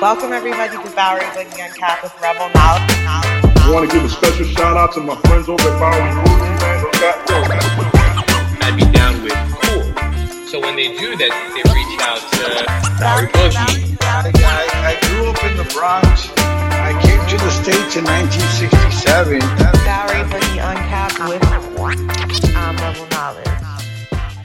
[0.00, 2.86] Welcome everybody to Bowery Boogie Uncapped with Rebel Knowledge.
[3.02, 6.54] I want to give a special shout out to my friends over at Bowery Boogie,
[6.62, 6.86] man.
[6.86, 7.42] They got yo,
[8.62, 9.82] I'd be down with cool.
[10.46, 12.46] So when they do that, they reach out to
[13.02, 13.98] Bowery Boogie.
[14.02, 16.30] I, I, I grew up in the Bronx.
[16.38, 19.40] I came to the States in 1967.
[19.82, 21.42] Bowery Boogie Uncapped with
[22.54, 23.67] um, Rebel Knowledge.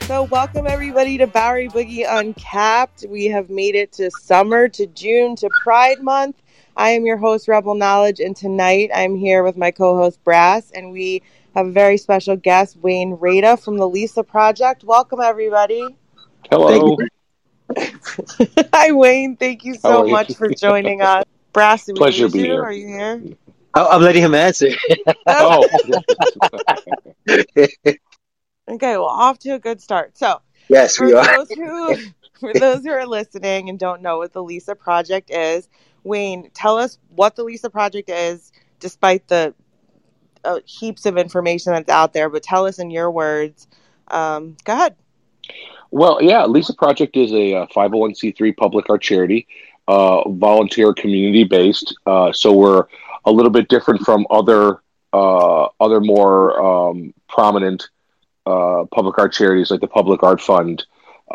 [0.07, 3.05] So, welcome everybody to Bowery Boogie Uncapped.
[3.07, 6.41] We have made it to summer, to June, to Pride Month.
[6.75, 10.71] I am your host, Rebel Knowledge, and tonight I'm here with my co host, Brass,
[10.71, 11.21] and we
[11.55, 14.83] have a very special guest, Wayne Rada from the Lisa Project.
[14.83, 15.95] Welcome, everybody.
[16.51, 16.97] Hello.
[18.73, 19.37] Hi, Wayne.
[19.37, 20.11] Thank you so are you?
[20.11, 21.23] much for joining us.
[21.53, 22.51] Brass, did we Pleasure lose to be you?
[22.51, 22.61] here.
[22.61, 23.23] Are you here?
[23.75, 24.67] Oh, I'm letting him answer.
[25.27, 25.65] Oh,
[28.73, 30.17] Okay, well, off to a good start.
[30.17, 31.25] So, yes, for we are.
[31.37, 31.95] those who
[32.39, 35.69] for those who are listening and don't know what the Lisa Project is,
[36.03, 39.53] Wayne, tell us what the Lisa Project is, despite the
[40.43, 42.29] uh, heaps of information that's out there.
[42.29, 43.67] But tell us in your words.
[44.07, 44.95] Um, go ahead.
[45.91, 46.45] well, yeah.
[46.45, 49.47] Lisa Project is a uh, 501c3 public art charity,
[49.87, 51.95] uh, volunteer community based.
[52.07, 52.85] Uh, so we're
[53.25, 54.81] a little bit different from other
[55.13, 57.87] uh, other more um, prominent
[58.45, 60.85] uh, public art charities like the Public Art Fund.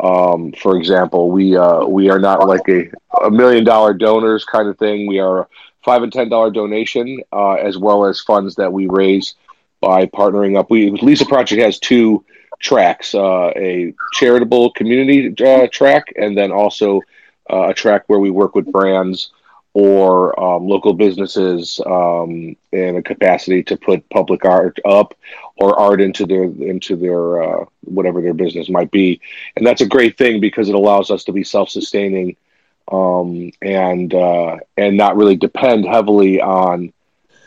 [0.01, 2.89] Um, for example, we uh, we are not like a,
[3.25, 5.07] a million dollar donors kind of thing.
[5.07, 5.47] We are a
[5.83, 9.35] five and ten dollar donation, uh, as well as funds that we raise
[9.81, 10.69] by partnering up.
[10.69, 12.23] We Lisa Project has two
[12.59, 17.01] tracks: uh, a charitable community uh, track, and then also
[17.51, 19.31] uh, a track where we work with brands
[19.73, 25.13] or um, local businesses um, in a capacity to put public art up
[25.57, 29.21] or art into their into their uh, whatever their business might be,
[29.55, 32.35] and that's a great thing because it allows us to be self sustaining
[32.91, 36.91] um, and uh, and not really depend heavily on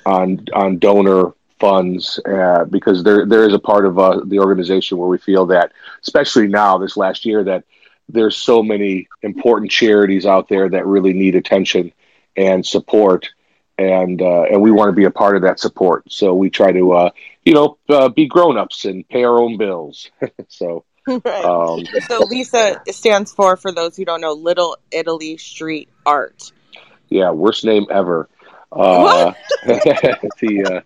[0.07, 4.99] on on donor funds uh, because there there is a part of uh, the organization
[4.99, 7.65] where we feel that especially now this last year that
[8.09, 11.93] there's so many important charities out there that really need attention
[12.37, 13.31] and support
[13.79, 16.73] and uh, and we want to be a part of that support so we try
[16.73, 17.11] to uh,
[17.45, 20.11] you know uh, be grown-ups and pay our own bills
[20.49, 21.45] so right.
[21.45, 26.53] um, so Lisa stands for, for those who don't know, Little Italy Street Art.
[27.09, 28.29] yeah worst name ever
[28.71, 29.33] uh,
[29.67, 30.81] the uh,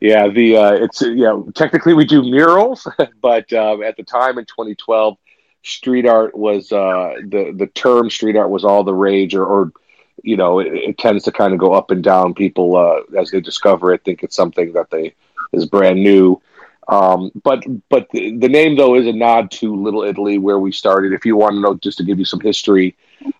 [0.00, 2.86] yeah the uh, it's uh, yeah technically we do murals
[3.20, 5.16] but um, at the time in 2012
[5.62, 9.72] street art was uh, the the term street art was all the rage or, or
[10.22, 13.30] you know it, it tends to kind of go up and down people uh, as
[13.30, 15.14] they discover it think it's something that they
[15.52, 16.40] is brand new
[16.88, 20.72] um, but but the, the name though is a nod to Little Italy where we
[20.72, 21.12] started.
[21.12, 22.96] If you want to know, just to give you some history,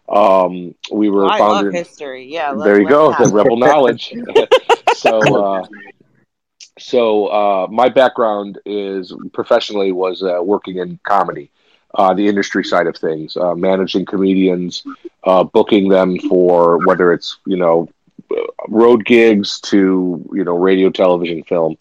[0.09, 1.75] um, we were I founded.
[1.75, 2.27] history.
[2.27, 2.53] Yeah.
[2.53, 4.15] let- there you go, the rebel knowledge.
[4.95, 5.67] so, uh,
[6.79, 11.51] so uh, my background is professionally was uh, working in comedy,
[11.95, 14.85] uh, the industry side of things, uh, managing comedians,
[15.25, 17.89] uh, booking them for whether it's you know
[18.69, 21.77] road gigs to you know radio, television, film,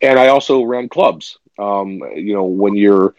[0.00, 1.38] and I also ran clubs.
[1.58, 3.14] Um, you know when you're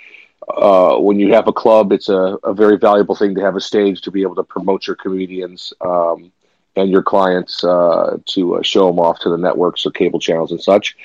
[0.48, 3.62] uh, when you have a club, it's a, a very valuable thing to have a
[3.62, 6.32] stage to be able to promote your comedians um,
[6.76, 10.52] and your clients uh, to uh, show them off to the networks or cable channels
[10.52, 10.96] and such.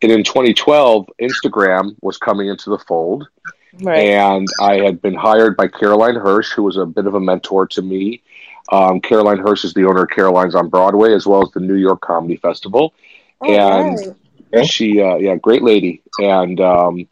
[0.00, 3.28] And in 2012, Instagram was coming into the fold,
[3.80, 4.08] Right.
[4.08, 7.66] and I had been hired by Caroline Hirsch, who was a bit of a mentor
[7.68, 8.22] to me.
[8.70, 11.76] Um, Caroline Hirsch is the owner of Caroline's on Broadway, as well as the New
[11.76, 12.92] York Comedy Festival
[13.40, 14.16] Oh, and
[14.52, 14.66] right.
[14.66, 17.06] she uh, yeah great lady and um,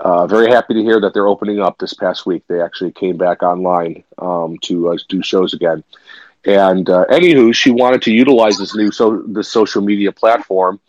[0.00, 3.16] uh, very happy to hear that they're opening up this past week they actually came
[3.16, 5.84] back online um, to uh, do shows again
[6.44, 10.80] and uh, anywho she wanted to utilize this new so this social media platform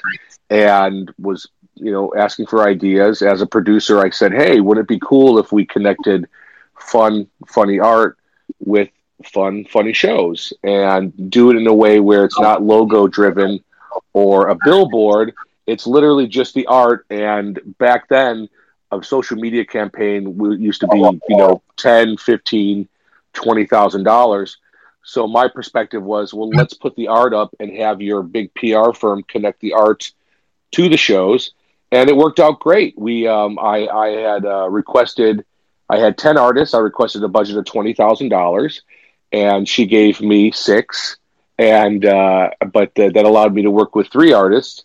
[0.49, 4.87] and was you know asking for ideas as a producer i said hey would it
[4.87, 6.27] be cool if we connected
[6.79, 8.17] fun funny art
[8.59, 8.89] with
[9.23, 13.63] fun funny shows and do it in a way where it's not logo driven
[14.13, 15.33] or a billboard.
[15.67, 17.05] It's literally just the art.
[17.09, 18.49] And back then,
[18.91, 22.87] a social media campaign used to be, you know, 10, 15,
[23.33, 24.55] $20,000.
[25.03, 28.91] So my perspective was, well, let's put the art up and have your big PR
[28.91, 30.11] firm connect the art
[30.71, 31.51] to the shows.
[31.91, 32.97] And it worked out great.
[32.97, 35.43] We, um, I, I had uh, requested,
[35.89, 36.73] I had 10 artists.
[36.73, 38.81] I requested a budget of $20,000
[39.33, 41.17] and she gave me six
[41.57, 44.83] and uh, but th- that allowed me to work with three artists,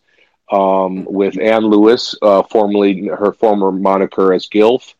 [0.52, 4.94] um, with Ann Lewis, uh, formerly her former moniker as Gilf,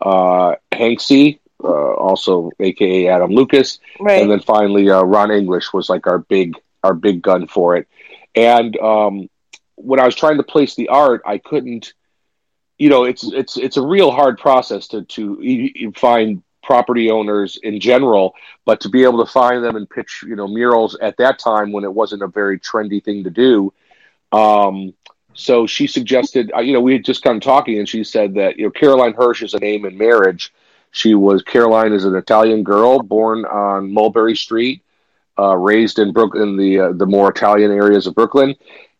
[0.00, 4.20] uh, Hanksy uh, also AKA Adam Lucas, Right.
[4.20, 7.88] and then finally uh, Ron English was like our big our big gun for it.
[8.34, 9.30] And um,
[9.76, 11.94] when I was trying to place the art, I couldn't.
[12.78, 17.80] You know, it's it's it's a real hard process to to find property owners in
[17.80, 18.34] general,
[18.64, 21.72] but to be able to find them and pitch you know murals at that time
[21.72, 23.72] when it wasn't a very trendy thing to do.
[24.32, 24.94] Um,
[25.34, 28.58] so she suggested, uh, you know, we had just of talking, and she said that
[28.58, 30.52] you know Caroline Hirsch is a name in marriage.
[30.90, 34.82] She was Caroline is an Italian girl born on Mulberry Street,
[35.38, 38.54] uh, raised in Brooklyn, the uh, the more Italian areas of Brooklyn,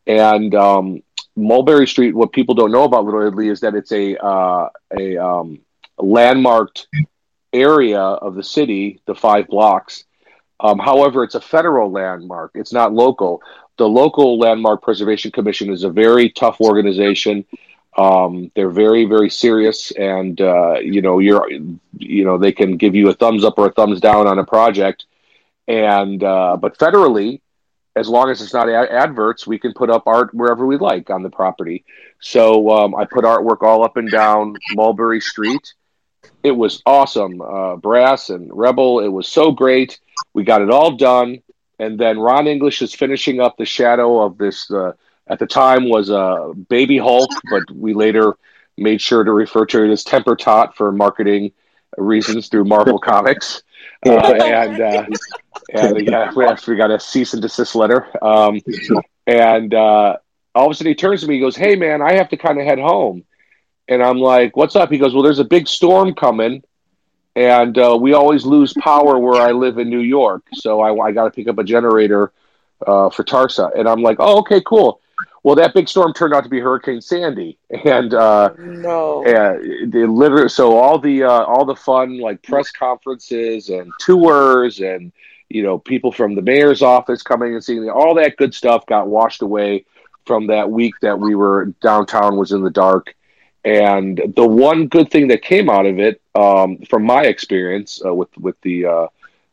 [0.07, 1.03] and um,
[1.37, 2.15] Mulberry Street.
[2.15, 5.61] What people don't know about Little Italy is that it's a uh, a um,
[5.99, 6.89] landmarked
[7.53, 10.05] area of the city, the five blocks.
[10.61, 12.53] Um, however, it's a federal landmark.
[12.55, 13.43] It's not local.
[13.79, 17.45] The local landmark preservation commission is a very tough organization.
[17.97, 21.51] Um, they're very, very serious, and uh, you know, you're,
[21.99, 24.45] you know, they can give you a thumbs up or a thumbs down on a
[24.45, 25.05] project,
[25.69, 27.42] and uh, but federally,
[27.95, 31.11] as long as it's not ad- adverts, we can put up art wherever we like
[31.11, 31.85] on the property.
[32.21, 35.75] So um, I put artwork all up and down Mulberry Street.
[36.43, 39.01] It was awesome, uh, brass and rebel.
[39.01, 40.01] It was so great.
[40.35, 41.43] We got it all done,
[41.79, 44.71] and then Ron English is finishing up the shadow of this.
[44.71, 44.93] Uh,
[45.29, 48.37] at the time was a uh, baby Hulk, but we later
[48.77, 51.53] made sure to refer to it as Temper Tot for marketing
[51.97, 53.63] reasons through Marvel Comics.
[54.05, 55.07] Uh, and uh,
[55.73, 58.07] and yeah, we we got a cease and desist letter.
[58.25, 58.61] Um,
[59.27, 60.17] and uh,
[60.55, 62.37] all of a sudden he turns to me, he goes, "Hey man, I have to
[62.37, 63.25] kind of head home."
[63.89, 66.63] And I'm like, "What's up?" He goes, "Well, there's a big storm coming."
[67.35, 71.13] And uh, we always lose power where I live in New York, so I, I
[71.13, 72.31] got to pick up a generator
[72.87, 73.71] uh, for Tarsa.
[73.79, 75.02] And I'm like, "Oh, okay, cool."
[75.43, 79.25] Well, that big storm turned out to be Hurricane Sandy, and uh, no.
[79.27, 80.49] yeah, they literally.
[80.49, 85.13] So all the uh, all the fun like press conferences and tours and
[85.49, 89.09] you know people from the mayor's office coming and seeing all that good stuff got
[89.09, 89.85] washed away
[90.27, 93.15] from that week that we were downtown was in the dark.
[93.65, 98.15] And the one good thing that came out of it, um, from my experience uh,
[98.15, 99.07] with with the uh,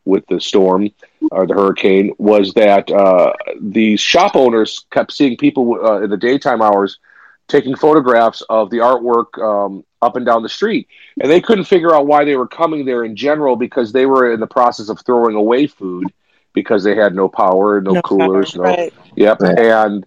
[0.05, 0.89] with the storm
[1.31, 6.17] or the hurricane, was that uh, the shop owners kept seeing people uh, in the
[6.17, 6.99] daytime hours
[7.47, 10.87] taking photographs of the artwork um, up and down the street,
[11.19, 14.31] and they couldn't figure out why they were coming there in general because they were
[14.31, 16.05] in the process of throwing away food
[16.53, 18.93] because they had no power, no, No coolers, power, no right.
[19.15, 19.41] Yep.
[19.41, 20.05] And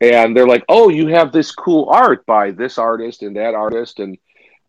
[0.00, 3.98] and they're like, "Oh, you have this cool art by this artist and that artist."
[3.98, 4.18] And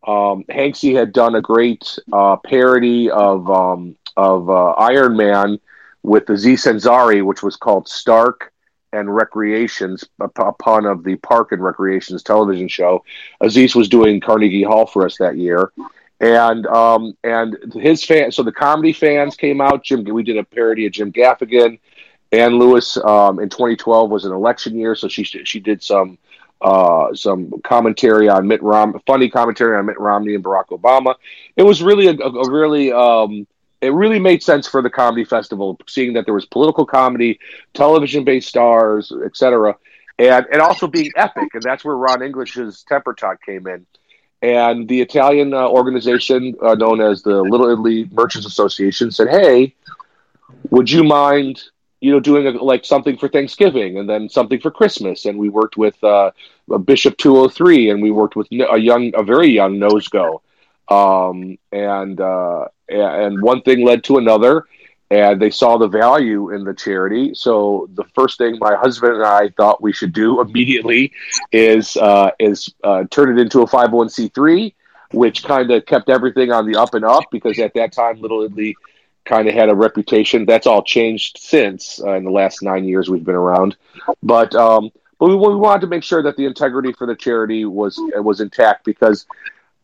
[0.08, 5.60] um, Hanksy had done a great uh, parody of um, of uh, Iron Man
[6.08, 8.54] with Aziz Ansari, which was called Stark
[8.94, 10.06] and Recreations,
[10.58, 13.04] pun of the Park and Recreations television show.
[13.42, 15.74] Aziz was doing Carnegie Hall for us that year.
[16.22, 19.84] And um, and his fans, so the comedy fans came out.
[19.84, 21.78] Jim, we did a parody of Jim Gaffigan.
[22.32, 26.18] Ann Lewis um, in 2012 was an election year, so she she did some
[26.62, 31.16] uh, some commentary on Mitt Rom, funny commentary on Mitt Romney and Barack Obama.
[31.56, 33.46] It was really a, a really um,
[33.82, 37.40] it really made sense for the comedy festival, seeing that there was political comedy,
[37.74, 39.76] television based stars, etc.,
[40.20, 43.86] and and also being epic, and that's where Ron English's Temper Tot came in.
[44.42, 49.76] And the Italian uh, organization uh, known as the Little Italy Merchants Association said, "Hey,
[50.70, 51.64] would you mind
[52.00, 55.26] you know, doing a, like something for Thanksgiving and then something for Christmas.
[55.26, 56.32] And we worked with uh,
[56.86, 60.42] Bishop 203 and we worked with a young, a very young Nosego.
[60.90, 64.66] Um, and, uh, and one thing led to another
[65.10, 67.34] and they saw the value in the charity.
[67.34, 71.14] So the first thing my husband and I thought we should do immediately
[71.52, 74.74] is, uh, is, uh, turn it into a 501c3,
[75.12, 78.44] which kind of kept everything on the up and up because at that time, Little
[78.44, 78.76] Italy
[79.28, 80.46] kind of had a reputation.
[80.46, 83.76] That's all changed since uh, in the last nine years we've been around.
[84.24, 87.66] But um, but we, we wanted to make sure that the integrity for the charity
[87.66, 89.26] was was intact because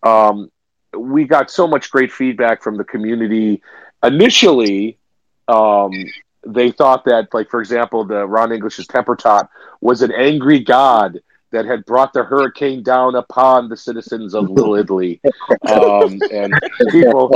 [0.02, 0.52] um,
[0.98, 3.62] we got so much great feedback from the community.
[4.04, 4.98] Initially,
[5.48, 5.92] um,
[6.46, 9.50] they thought that, like for example, the Ron English's temper tot
[9.82, 11.20] was an angry god
[11.52, 15.22] that had brought the hurricane down upon the citizens of Little Italy,
[15.70, 16.54] um, and
[16.90, 17.32] people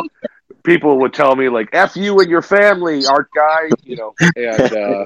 [0.64, 4.14] people would tell me like "f you and your family, art guy," you know.
[4.36, 5.06] And uh,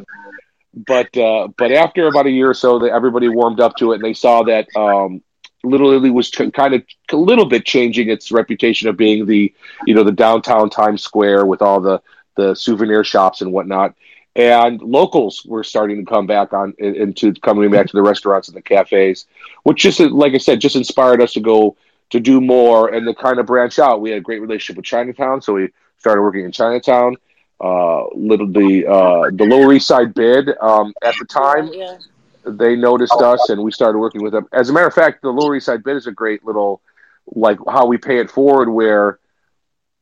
[0.74, 3.96] but uh, but after about a year or so, that everybody warmed up to it,
[3.96, 5.22] and they saw that um,
[5.64, 9.54] Little Italy was t- kind of a little bit changing its reputation of being the
[9.86, 12.02] you know the downtown Times Square with all the
[12.36, 13.96] the souvenir shops and whatnot.
[14.36, 18.56] And locals were starting to come back on into coming back to the restaurants and
[18.56, 19.26] the cafes,
[19.64, 21.76] which just like I said, just inspired us to go
[22.12, 24.02] to do more and to kind of branch out.
[24.02, 27.18] We had a great relationship with Chinatown, so we started working in Chinatown.
[27.60, 31.98] Uh, little the uh, the Lower East Side bid um, at the time Yeah.
[32.46, 34.48] They noticed us and we started working with them.
[34.52, 36.82] As a matter of fact, the Lower East Side bid is a great little
[37.28, 39.20] like how we pay it forward where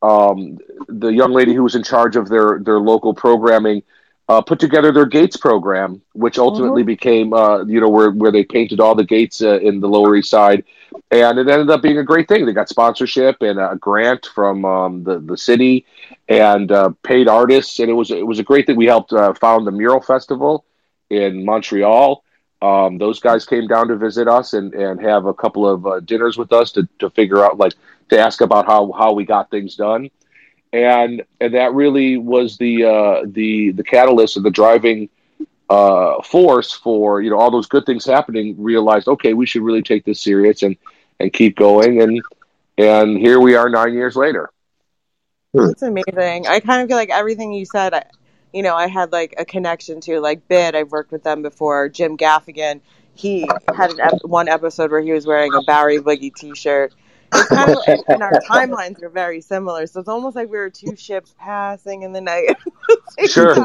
[0.01, 3.83] um, the young lady who was in charge of their their local programming
[4.29, 8.43] uh, put together their gates program, which ultimately became uh, you know where where they
[8.43, 10.63] painted all the gates uh, in the Lower East Side,
[11.11, 12.45] and it ended up being a great thing.
[12.45, 15.85] They got sponsorship and a grant from um, the the city
[16.29, 18.77] and uh, paid artists, and it was it was a great thing.
[18.77, 20.63] We helped uh, found the mural festival
[21.09, 22.23] in Montreal.
[22.61, 25.99] Um, those guys came down to visit us and, and have a couple of uh,
[26.01, 27.73] dinners with us to, to figure out like
[28.09, 30.09] to ask about how, how we got things done,
[30.73, 35.09] and and that really was the uh, the the catalyst and the driving
[35.69, 38.55] uh, force for you know all those good things happening.
[38.57, 40.75] Realized okay, we should really take this serious and
[41.21, 42.21] and keep going and
[42.79, 44.49] and here we are nine years later.
[45.53, 46.47] That's amazing.
[46.47, 48.05] I kind of feel like everything you said, I,
[48.53, 50.19] you know, I had like a connection to.
[50.19, 51.89] Like Bid, I've worked with them before.
[51.89, 52.81] Jim Gaffigan,
[53.13, 56.93] he had an ep- one episode where he was wearing a Bowery Boogie T-shirt.
[57.31, 59.85] It's kind of, and, and our timelines are very similar.
[59.85, 62.57] So it's almost like we were two ships passing in the night.
[63.27, 63.55] Sure.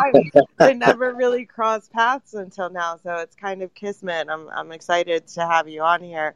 [0.59, 2.97] They never really crossed paths until now.
[2.97, 4.26] So it's kind of kismet.
[4.29, 6.35] I'm I'm excited to have you on here.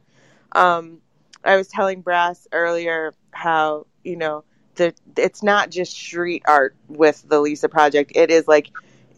[0.53, 0.99] Um,
[1.43, 4.45] I was telling Brass earlier how you know
[4.79, 8.13] the it's not just street art with the Lisa project.
[8.15, 8.71] It is like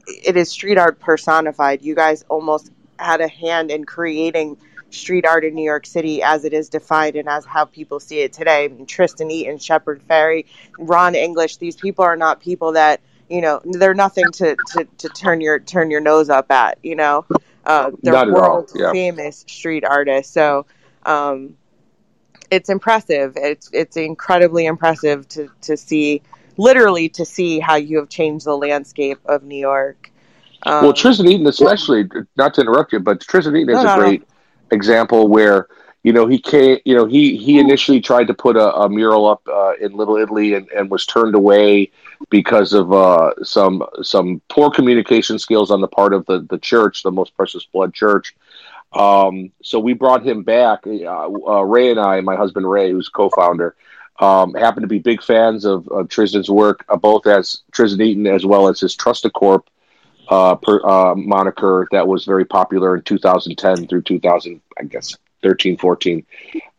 [0.07, 1.81] it is street art personified.
[1.81, 4.57] You guys almost had a hand in creating
[4.89, 8.19] street art in New York City as it is defined and as how people see
[8.19, 8.65] it today.
[8.65, 10.45] I mean, Tristan Eaton, Shepard Fairey,
[10.77, 11.57] Ron English.
[11.57, 12.99] These people are not people that
[13.29, 13.61] you know.
[13.63, 16.79] They're nothing to, to, to turn your turn your nose up at.
[16.83, 17.25] You know,
[17.65, 18.91] uh, they're Not at all, world yeah.
[18.91, 20.33] famous street artists.
[20.33, 20.65] So.
[21.03, 21.55] Um,
[22.51, 23.33] it's impressive.
[23.37, 26.21] It's it's incredibly impressive to to see,
[26.57, 30.11] literally to see how you have changed the landscape of New York.
[30.63, 33.85] Um, well, Tristan Eaton, especially, not to interrupt you, but Tristan Eaton is No, a
[33.85, 34.01] no, no.
[34.01, 34.23] great
[34.71, 35.67] example where
[36.03, 36.77] you know he came.
[36.85, 40.17] You know he he initially tried to put a, a mural up uh, in Little
[40.17, 41.89] Italy and, and was turned away
[42.29, 47.01] because of uh, some some poor communication skills on the part of the the church,
[47.01, 48.35] the Most Precious Blood Church.
[48.93, 50.85] Um, so we brought him back.
[50.85, 53.75] Uh, uh, Ray and I, my husband Ray, who's co-founder,
[54.19, 58.27] um, happen to be big fans of, of Tristan's work, uh, both as Tristan Eaton
[58.27, 59.63] as well as his Trustocorp
[60.29, 65.77] uh, per, uh, moniker that was very popular in 2010 through 2000, I guess 13,
[65.77, 66.25] 14,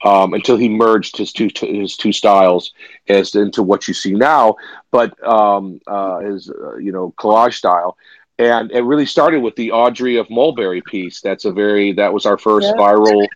[0.04, 2.73] um, until he merged his two his two styles
[3.09, 4.57] as into what you see now,
[4.90, 7.97] but um, uh, his uh, you know collage style.
[8.38, 11.20] And it really started with the Audrey of Mulberry piece.
[11.20, 12.82] That's a very that was our first Yeah.
[12.82, 13.26] viral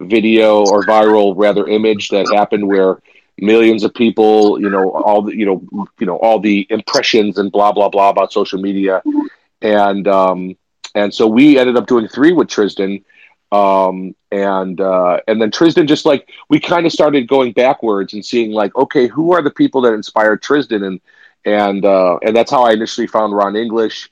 [0.00, 3.00] video or viral rather image that happened where
[3.40, 7.50] millions of people, you know, all the you know, you know, all the impressions and
[7.52, 9.02] blah blah blah about social media,
[9.62, 10.56] and um,
[10.94, 13.04] and so we ended up doing three with Tristan,
[13.52, 18.24] um, and uh, and then Tristan just like we kind of started going backwards and
[18.24, 21.00] seeing like, okay, who are the people that inspired Tristan, and
[21.44, 24.10] and uh, and that's how I initially found Ron English.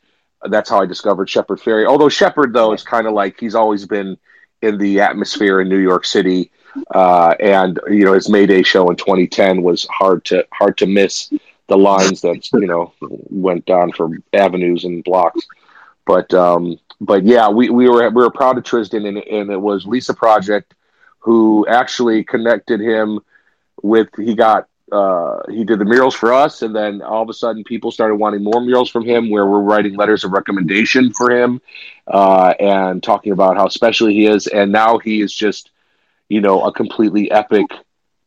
[0.49, 1.87] That's how I discovered Shepard Fairey.
[1.87, 4.17] Although Shepard though is kind of like he's always been
[4.61, 6.51] in the atmosphere in New York City
[6.95, 11.33] uh, and you know his Mayday show in 2010 was hard to hard to miss
[11.69, 15.47] the lines that you know went on for avenues and blocks.
[16.07, 19.61] But um, but yeah, we, we were we were proud of Tristan, and, and it
[19.61, 20.75] was Lisa Project
[21.19, 23.21] who actually connected him
[23.83, 27.33] with he got uh, he did the murals for us, and then all of a
[27.33, 29.31] sudden people started wanting more murals from him.
[29.31, 31.61] Where we're writing letters of recommendation for him
[32.07, 35.71] uh, and talking about how special he is, and now he is just
[36.29, 37.67] you know a completely epic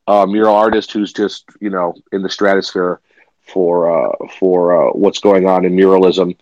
[0.07, 2.99] uh, mural artist who's just you know in the stratosphere
[3.41, 6.35] for uh, for uh, what's going on in muralism.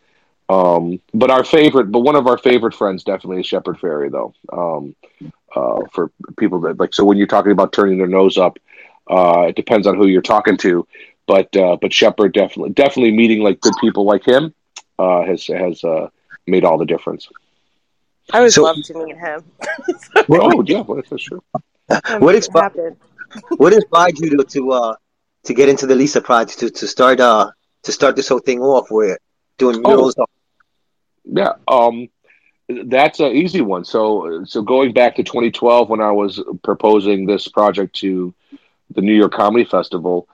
[0.49, 4.33] Um, but our favorite, but one of our favorite friends definitely is Shepard Fairey, though.
[4.51, 4.95] Um,
[5.55, 8.57] uh, for people that like, so when you're talking about turning their nose up,
[9.09, 10.87] uh, it depends on who you're talking to.
[11.27, 14.53] But uh, but Shepard definitely definitely meeting like good people like him
[14.99, 16.09] uh, has has uh,
[16.47, 17.29] made all the difference.
[18.31, 19.43] I would So- love to meet him.
[20.29, 21.41] oh yeah, well, that's true.
[22.19, 22.47] What it.
[23.57, 24.95] What inspired you to to uh
[25.45, 27.49] to get into the Lisa project to, to start uh
[27.83, 29.17] to start this whole thing off where
[29.57, 29.89] doing Oh.
[29.89, 30.15] murals?
[31.25, 32.09] Yeah, um,
[32.85, 33.85] that's an easy one.
[33.85, 38.33] So, so going back to 2012 when I was proposing this project to
[38.95, 40.27] the New York Comedy Festival,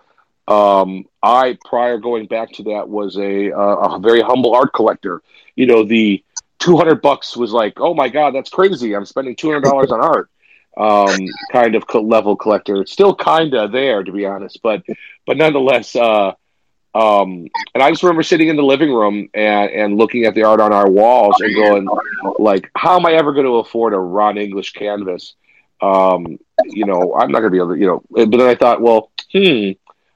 [0.47, 5.21] um, I prior going back to that was a uh, a very humble art collector.
[5.55, 6.23] You know, the
[6.59, 8.95] 200 bucks was like, oh my god, that's crazy.
[8.95, 10.29] I'm spending 200 dollars on art.
[10.77, 12.81] um, kind of level collector.
[12.81, 14.83] It's still kind of there, to be honest, but
[15.25, 15.95] but nonetheless.
[15.95, 16.33] Uh,
[16.95, 20.43] um, and I just remember sitting in the living room and, and looking at the
[20.43, 21.87] art on our walls and going,
[22.39, 25.35] like, how am I ever going to afford a Ron English canvas?
[25.81, 28.03] Um, you know, I'm not going to be able to, you know.
[28.09, 29.71] But then I thought, well, hmm,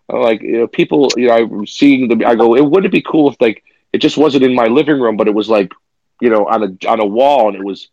[0.10, 2.26] like you know, people, you know, I'm seeing the.
[2.26, 5.00] I go, it wouldn't it be cool if like it just wasn't in my living
[5.00, 5.72] room, but it was like,
[6.20, 7.90] you know, on a on a wall and it was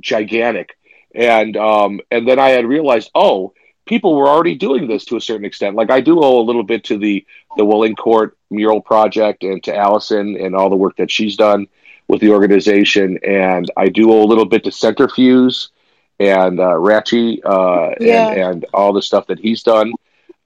[0.00, 0.76] gigantic.
[1.14, 3.54] And um, and then I had realized, oh,
[3.86, 5.76] people were already doing this to a certain extent.
[5.76, 7.24] Like I do owe a little bit to the
[7.56, 11.66] the Welling Court mural project and to Allison and all the work that she's done
[12.08, 15.68] with the organization, and I do owe a little bit to Centre-fuge
[16.18, 18.28] and uh, Ratchy uh, Yeah.
[18.28, 19.92] and and all the stuff that he's done.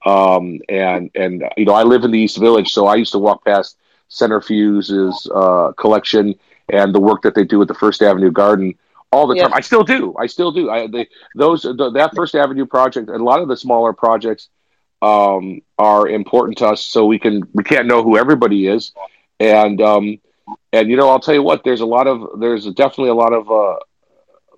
[0.05, 3.19] Um, and and you know, I live in the East Village, so I used to
[3.19, 3.77] walk past
[4.09, 6.35] Centre-fuge's uh, collection
[6.69, 8.73] and the work that they do at the First Avenue Garden
[9.11, 9.43] all the Yeah.
[9.43, 9.53] time.
[9.53, 10.15] I still do.
[10.17, 10.69] I still do.
[10.69, 14.49] I they, those the, that First Avenue project and a lot of the smaller projects
[15.01, 18.91] um, are important to us, so we can we can't know who everybody is,
[19.39, 20.19] and um,
[20.73, 21.63] and you know I'll tell you what.
[21.63, 23.75] There's a lot of there's definitely a lot of uh,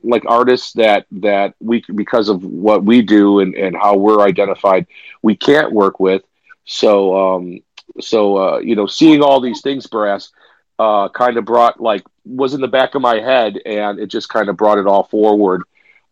[0.04, 4.86] like artists that that we because of what we do and, and how we're identified
[5.22, 6.24] we can't work with.
[6.66, 7.60] So um
[8.00, 10.32] so uh you know seeing all these things brass
[10.80, 14.30] uh kind of brought like was in the back of my head and it just
[14.30, 15.64] kind of brought it all forward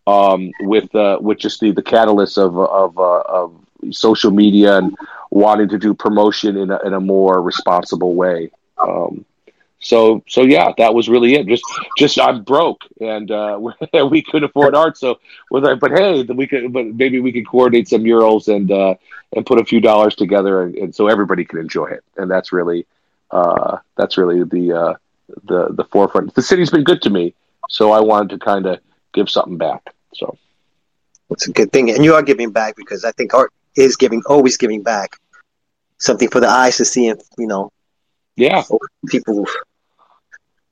[0.08, 3.56] um with uh with just the the catalyst of of uh, of
[3.92, 4.96] social media and
[5.32, 8.52] wanting to do promotion in a, in a more responsible way.
[8.78, 9.26] Um
[9.82, 11.48] so so yeah, that was really it.
[11.48, 11.64] Just
[11.98, 13.60] just I'm broke and uh,
[14.10, 14.98] we couldn't afford art.
[14.98, 15.20] So
[15.50, 18.96] with but hey, we could but maybe we could coordinate some murals and uh,
[19.36, 22.04] and put a few dollars together and, and so everybody can enjoy it.
[22.16, 22.86] And that's really
[23.32, 24.94] uh, that's really the uh,
[25.46, 26.36] the the forefront.
[26.36, 27.34] The city's been good to me,
[27.70, 28.80] so I wanted to kind of
[29.14, 29.94] give something back.
[30.14, 30.38] So
[31.32, 34.22] It's a good thing, and you are giving back because I think art is giving,
[34.28, 35.18] always giving back,
[35.98, 37.72] something for the eyes to see, and you know,
[38.36, 38.64] yeah,
[39.08, 39.48] people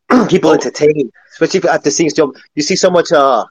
[0.30, 3.46] people entertained, especially after seeing so you see so much uh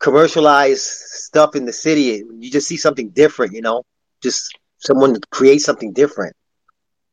[0.00, 2.22] commercialized stuff in the city.
[2.38, 3.82] You just see something different, you know,
[4.22, 6.34] just someone create something different.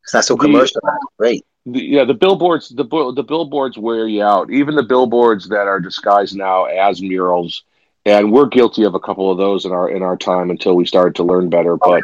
[0.04, 1.04] It's not so The- commercialized.
[1.18, 1.44] Great.
[1.66, 2.84] the, yeah, the billboards, the
[3.16, 4.52] the billboards wear you out.
[4.52, 7.64] Even the billboards that are disguised now as murals,
[8.06, 10.86] and we're guilty of a couple of those in our in our time until we
[10.86, 11.76] started to learn better.
[11.78, 12.04] But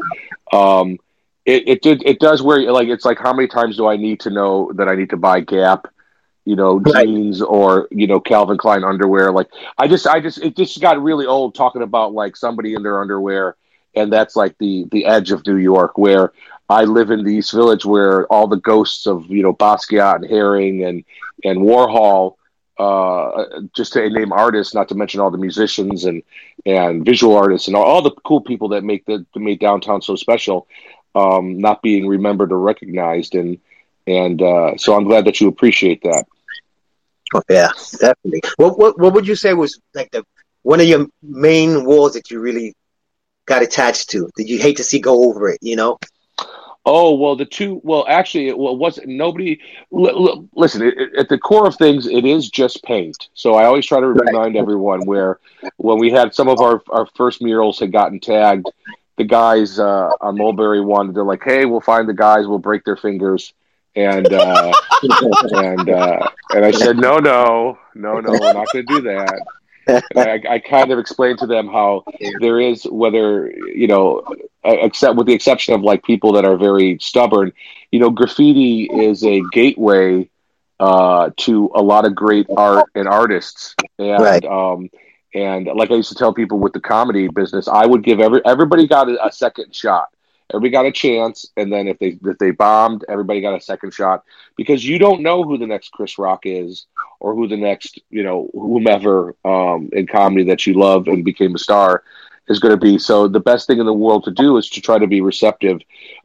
[0.51, 0.97] um,
[1.45, 3.97] it it did it does wear you like it's like how many times do I
[3.97, 5.87] need to know that I need to buy Gap,
[6.45, 7.05] you know, Right.
[7.05, 9.31] jeans or you know Calvin Klein underwear?
[9.31, 12.83] Like I just I just it just got really old talking about like somebody in
[12.83, 13.55] their underwear,
[13.95, 16.31] and that's like the the edge of New York where.
[16.69, 20.25] I live in the East Village where all the ghosts of you know Basquiat and
[20.25, 21.03] Haring and
[21.43, 22.35] and Warhol,
[22.77, 26.23] uh, just to name artists, not to mention all the musicians and
[26.65, 30.01] and visual artists and all, all the cool people that make the that made downtown
[30.01, 30.67] so special,
[31.15, 33.57] um, not being remembered or recognized and
[34.07, 36.25] and uh, so I'm glad that you appreciate that.
[37.33, 38.41] Oh, yeah, definitely.
[38.57, 40.23] What what what would you say was like the
[40.63, 42.73] one of your main walls that you really
[43.45, 45.59] got attached to that you hate to see go over it?
[45.61, 45.97] You know.
[46.85, 47.79] Oh well, the two.
[47.83, 49.59] Well, actually, it well, wasn't nobody.
[49.93, 53.29] L- l- listen, it, it- at the core of things, it is just paint.
[53.33, 54.25] So I always try to Right.
[54.25, 55.39] remind everyone where
[55.77, 58.71] when we had some of our our first murals had gotten tagged,
[59.17, 62.83] the guys uh, on Mulberry wanted to like, hey, we'll find the guys, we'll break
[62.83, 63.53] their fingers,
[63.95, 64.75] and uh,
[65.51, 69.43] and uh, and I said, no, no, no, no, we're not going to do that.
[70.15, 72.05] And I, I kind of explained to them how
[72.39, 74.23] there is whether you know
[74.63, 77.51] except with the exception of like people that are very stubborn
[77.91, 80.29] you know graffiti is a gateway
[80.79, 84.45] uh, to a lot of great art and artists and Right.
[84.45, 84.89] um,
[85.33, 88.41] and like i used to tell people with the comedy business i would give every
[88.45, 90.09] everybody got a, a second shot
[90.53, 93.93] everybody got a chance and then if they if they bombed everybody got a second
[93.93, 94.23] shot
[94.55, 96.85] because you don't know who the next chris rock is
[97.19, 101.55] or who the next you know whomever um, in comedy that you love and became
[101.55, 102.03] a star
[102.51, 102.99] is going to be.
[102.99, 105.81] So the best thing in the world to do is to try to be receptive.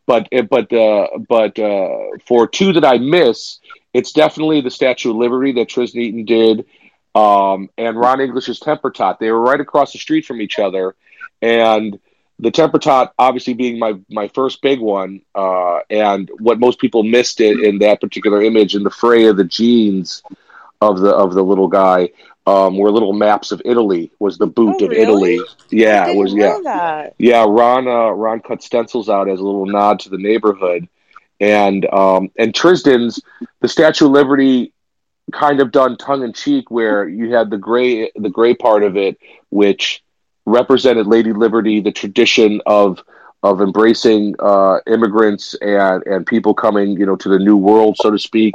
[0.07, 1.89] But but uh, but uh,
[2.27, 3.59] for two that I miss,
[3.95, 6.67] it's definitely the Statue of Liberty that Tristan Eaton did,
[7.15, 9.19] um, and Ron English's Temper Tot.
[9.19, 10.95] They were right across the street from each other,
[11.43, 11.99] and
[12.39, 17.03] the Temper Tot obviously being my my first big one, uh, and what most people
[17.03, 20.23] missed it in that particular image in the fray of the jeans
[20.81, 22.11] of the of the little guy
[22.47, 24.11] um, were little maps of Italy.
[24.19, 25.03] Was the boot Oh, of really?
[25.03, 25.41] Italy?
[25.71, 26.35] Yeah, it was.
[26.35, 27.15] Yeah, that.
[27.19, 27.45] yeah.
[27.49, 30.89] Ron uh, Ron cut stencils out as a little nod to the neighborhood,
[31.41, 33.21] and um, and Tristan's
[33.61, 34.73] the Statue of Liberty
[35.33, 38.97] kind of done tongue in cheek, where you had the gray the gray part of
[38.97, 39.19] it,
[39.51, 40.03] which
[40.47, 43.03] represented Lady Liberty, the tradition of
[43.43, 48.11] of embracing uh, immigrants and and people coming, you know, to the new world, so
[48.11, 48.55] to speak.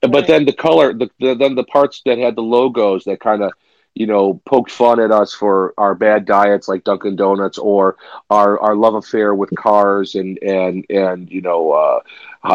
[0.00, 3.42] But then the color, the, the then the parts that had the logos that kind
[3.42, 3.52] of
[3.94, 7.96] you know, poked fun at us for our bad diets like Dunkin' Donuts or
[8.30, 12.00] our, our love affair with cars and and and you know uh,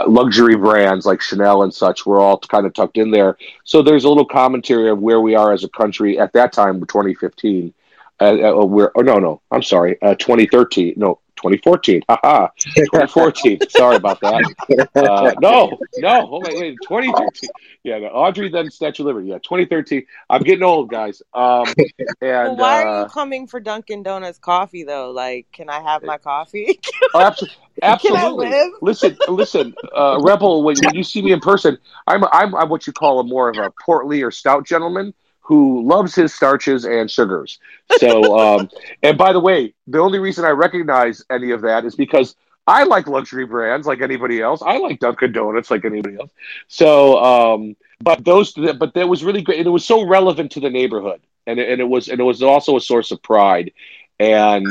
[0.08, 2.06] luxury brands like Chanel and such.
[2.06, 3.38] We're all kind of tucked in there.
[3.64, 6.80] So there's a little commentary of where we are as a country at that time,
[6.80, 7.74] 2015.
[8.20, 12.02] Uh, uh, we're oh no no I'm sorry, uh, 2013 no 2014.
[12.10, 13.60] Haha, 2014.
[13.70, 14.90] Sorry about that.
[14.96, 16.28] Uh, no, no.
[16.30, 16.78] Oh, wait, wait.
[16.84, 17.50] 2013.
[17.84, 19.28] Yeah, no, Audrey then Statue of Liberty.
[19.28, 20.06] Yeah, 2013.
[20.30, 21.22] I'm getting old, guys.
[21.34, 21.66] Um,
[21.98, 25.12] and well, why are uh, you coming for Dunkin' Donuts coffee though?
[25.12, 26.80] Like, can I have my coffee?
[27.14, 27.50] oh, abso-
[27.82, 28.52] absolutely.
[28.82, 30.64] Listen, listen, uh, Rebel.
[30.64, 31.78] When, when you see me in person,
[32.08, 35.14] I'm, I'm I'm what you call a more of a portly or stout gentleman
[35.48, 37.58] who loves his starches and sugars.
[38.00, 38.70] So, um,
[39.02, 42.36] and by the way, the only reason I recognize any of that is because
[42.68, 44.62] I like luxury brands like anybody else.
[44.62, 46.32] I like Dunkin' Donuts like anybody else.
[46.68, 50.60] So, um, but those, but that was really great, and it was so relevant to
[50.60, 53.72] the neighborhood, and it, and it was, and it was also a source of pride,
[54.20, 54.68] and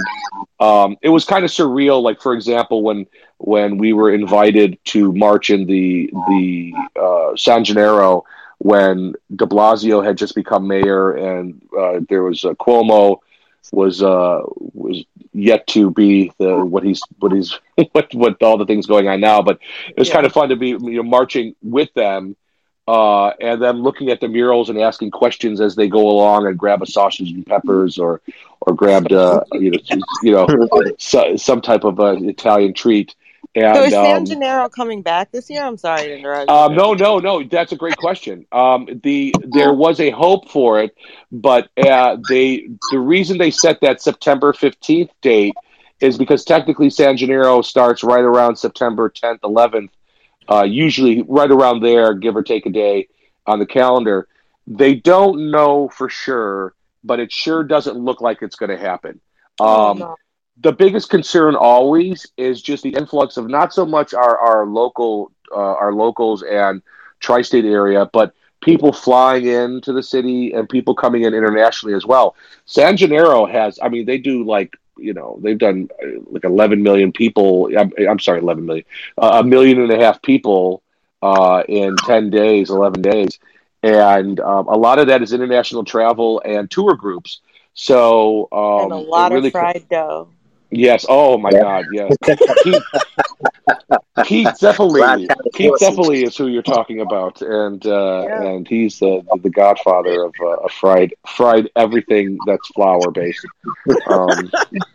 [0.60, 2.02] um, it was kind of surreal.
[2.02, 3.06] Like for example, when
[3.38, 8.26] when we were invited to march in the the uh, San Gennaro
[8.58, 13.18] when De Blasio had just become mayor, and uh, there was uh, Cuomo
[13.72, 14.42] was uh,
[14.74, 17.58] was yet to be the what he's what he's
[17.92, 19.42] what what all the things going on now.
[19.42, 20.14] But it was Yeah.
[20.14, 22.36] kind of fun to be you know marching with them.
[22.88, 26.56] Uh, and then looking at the murals and asking questions as they go along, and
[26.56, 28.20] grab a sausage and peppers, or
[28.60, 29.78] or grabbed uh, you know
[30.22, 30.46] you know
[30.98, 33.14] so, some type of uh, Italian treat.
[33.56, 35.62] And so is San um, Gennaro coming back this year?
[35.64, 36.50] I'm sorry to interrupt.
[36.50, 37.42] um, no, no, no.
[37.42, 38.46] That's a great question.
[38.52, 40.94] Um, the there was a hope for it,
[41.32, 45.54] but uh, they the reason they set that September fifteenth date
[46.00, 49.90] is because technically San Gennaro starts right around September tenth, eleventh,
[50.50, 53.08] uh, usually right around there, give or take a day
[53.46, 54.28] on the calendar.
[54.66, 59.20] They don't know for sure, but it sure doesn't look like it's going to happen.
[59.58, 60.16] Oh, Um, no.
[60.58, 65.32] The biggest concern always is just the influx of not so much our our local
[65.52, 66.82] uh, our locals and
[67.20, 72.34] tri-state area, but people flying into the city and people coming in internationally as well.
[72.64, 76.82] San Gennaro has, I mean, they do like you know they've done uh, like 11
[76.82, 77.70] million people.
[77.78, 78.84] I'm, I'm sorry, 11 million,
[79.18, 80.82] uh, a million and a half people
[81.22, 83.38] uh, in 10 days, 11 days,
[83.82, 87.40] and um, a lot of that is international travel and tour groups.
[87.74, 90.30] So um, and a lot really of fried dough.
[90.70, 91.06] Yes.
[91.08, 91.60] Oh my Yeah.
[91.60, 91.84] God.
[91.92, 92.16] Yes.
[92.62, 92.82] Pete,
[94.24, 95.00] Pete Zeppeli.
[95.00, 95.28] Right.
[95.54, 98.42] Pete Zeppeli is who you're talking about, and uh, Yeah.
[98.42, 103.46] and he's the the godfather of, uh, of fried fried everything that's flour based.
[104.10, 104.50] Um,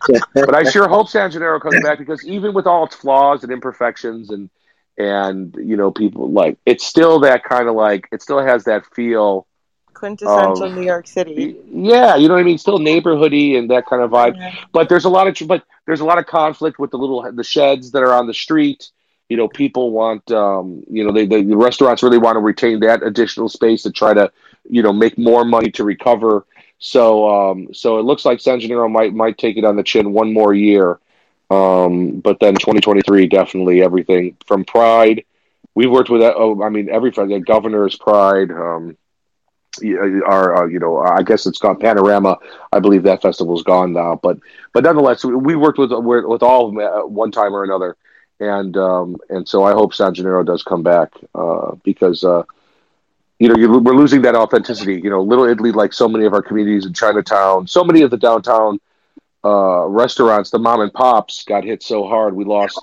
[0.33, 3.51] but I sure hope San Gennaro comes back because even with all its flaws and
[3.51, 4.49] imperfections and
[4.97, 8.85] and you know people like it's still that kind of like it still has that
[8.93, 9.47] feel.
[10.01, 11.55] Quintessential Um, New York City.
[11.71, 12.57] Yeah, you know what I mean.
[12.57, 14.51] Still neighborhoody and that kind of vibe Yeah.
[14.71, 17.43] but there's a lot of but there's a lot of conflict with the little the
[17.43, 18.89] sheds that are on the street
[19.29, 22.79] you know people want um you know they, they the restaurants really want to retain
[22.79, 24.31] that additional space to try to
[24.69, 26.45] you know make more money to recover
[26.79, 30.13] so um so it looks like San Gennaro might might take it on the chin
[30.13, 30.99] one more year
[31.51, 35.23] um but then 2023 definitely everything from pride
[35.73, 38.97] We've worked with oh, I mean every the governor's pride um
[40.25, 42.37] our uh, you know I guess it's gone Panorama.
[42.71, 44.37] I believe that festival's gone now, but
[44.73, 47.95] but nonetheless, we- worked with with all of them at one time or another,
[48.39, 52.43] and um, and so I hope San Gennaro does come back uh, because uh,
[53.39, 54.99] you know we're losing that authenticity.
[55.01, 58.11] You know, Little Italy, like so many of our communities in Chinatown, so many of
[58.11, 58.79] the downtown
[59.43, 62.35] uh, restaurants, the mom and pops, got hit so hard.
[62.35, 62.79] We lost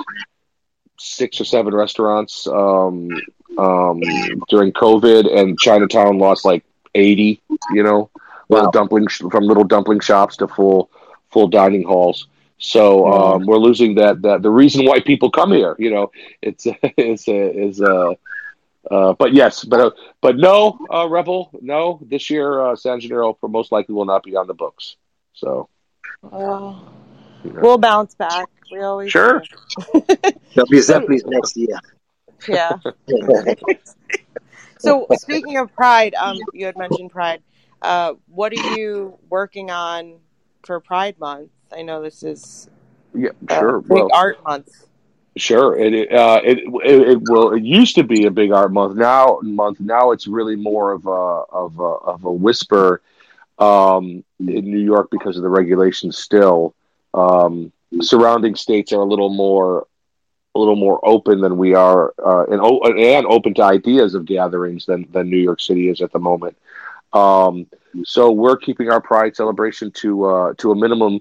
[0.99, 3.09] six or seven restaurants um,
[3.59, 4.01] um,
[4.49, 7.41] during COVID, and Chinatown lost like eighty.
[7.75, 8.11] You know,
[8.49, 10.91] little dumpling sh- from little dumpling shops to full
[11.31, 12.29] full dining halls.
[12.61, 15.77] So um, we're losing that that the reason why people come here.
[15.79, 16.11] You know,
[16.43, 18.17] it's it's a is a.
[18.91, 19.91] Uh, but yes, but uh,
[20.23, 22.01] but no, uh, Rebel, no.
[22.03, 24.97] This year, uh, San Gennaro most likely will not be on the books.
[25.35, 25.69] So
[26.23, 26.91] Well,
[27.45, 27.61] you know.
[27.61, 28.49] we'll bounce back.
[28.73, 29.43] We always Sure.
[29.93, 30.01] do.
[30.55, 31.79] There'll be Zeppeli's next year.
[32.49, 32.79] Yeah.
[34.79, 37.43] So speaking of Pride, um, you had mentioned Pride.
[37.81, 40.19] Uh, what are you working on
[40.65, 41.51] for Pride Month?
[41.73, 42.69] I know this is
[43.15, 43.81] yeah, a sure.
[43.81, 44.69] big Well, art month.
[45.37, 47.53] Sure, it it, uh, it it it will.
[47.55, 48.97] It used to be a big art month.
[48.97, 53.03] Now month now it's really more of a of a of a whisper
[53.59, 56.19] um, in New York because of the regulations.
[56.19, 56.75] Still,
[57.15, 59.87] um, surrounding states are a little more
[60.59, 62.61] a little more open than we are, uh, and
[62.99, 66.57] and open to ideas of gatherings than than New York City is at the moment.
[67.13, 67.67] Um,
[68.05, 71.21] so we're keeping our Pride celebration to uh, to a minimum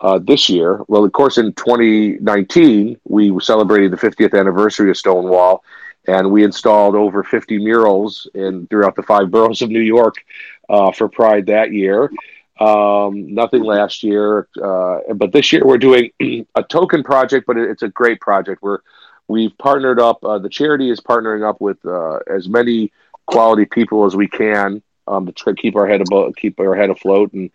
[0.00, 0.80] uh, this year.
[0.88, 5.62] Well, of course, in 2019 we celebrated the 50th anniversary of Stonewall,
[6.06, 10.16] and we installed over 50 murals in throughout the five boroughs of New York
[10.68, 12.10] uh, for Pride that year.
[12.60, 16.10] Um, nothing last year, uh, but this year we're doing
[16.54, 18.62] a token project, but it's a great project.
[18.62, 18.80] We're
[19.28, 20.22] we've partnered up.
[20.22, 22.92] Uh, the charity is partnering up with uh, as many
[23.26, 26.90] quality people as we can um, to try keep our head above, keep our head
[26.90, 27.50] afloat, and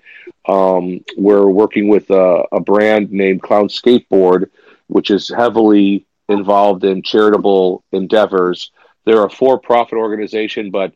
[0.47, 4.49] um, we're working with a, brand named Clown Skateboard,
[4.87, 8.71] which is heavily involved in charitable endeavors.
[9.05, 10.93] They're a for-profit organization, but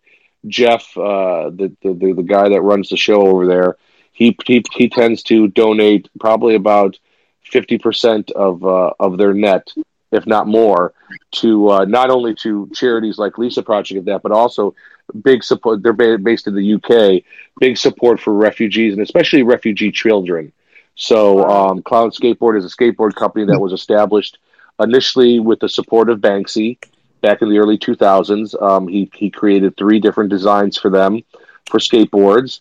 [0.47, 3.77] Jeff, uh, the, the the guy that runs the show over there,
[4.19, 6.99] he he, he tends to donate probably about
[7.41, 9.71] fifty percent of uh, of their net,
[10.11, 10.93] if not more,
[11.31, 14.75] to uh, not only to charities like Lisa Project and that, but also
[15.23, 15.81] big support.
[15.81, 17.23] They're based in the UK.
[17.61, 20.51] Big support for refugees and especially refugee children.
[20.95, 24.37] So, um, Clown Skateboard is a skateboard company that was established
[24.81, 26.77] initially with the support of Banksy
[27.21, 28.61] back in the early 2000s.
[28.61, 31.21] Um, he, he created three different designs for them
[31.69, 32.59] for skateboards.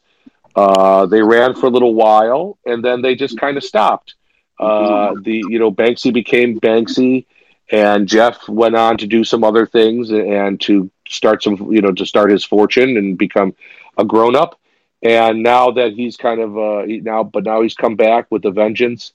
[0.58, 4.14] Uh, they ran for a little while and then they just kind of stopped.
[4.58, 7.26] Uh, the you know Banksy became Banksy,
[7.70, 11.92] and Jeff went on to do some other things and to start some you know
[11.92, 13.54] to start his fortune and become
[13.96, 14.58] a grown up.
[15.00, 18.44] And now that he's kind of uh, he, now, but now he's come back with
[18.46, 19.12] a vengeance,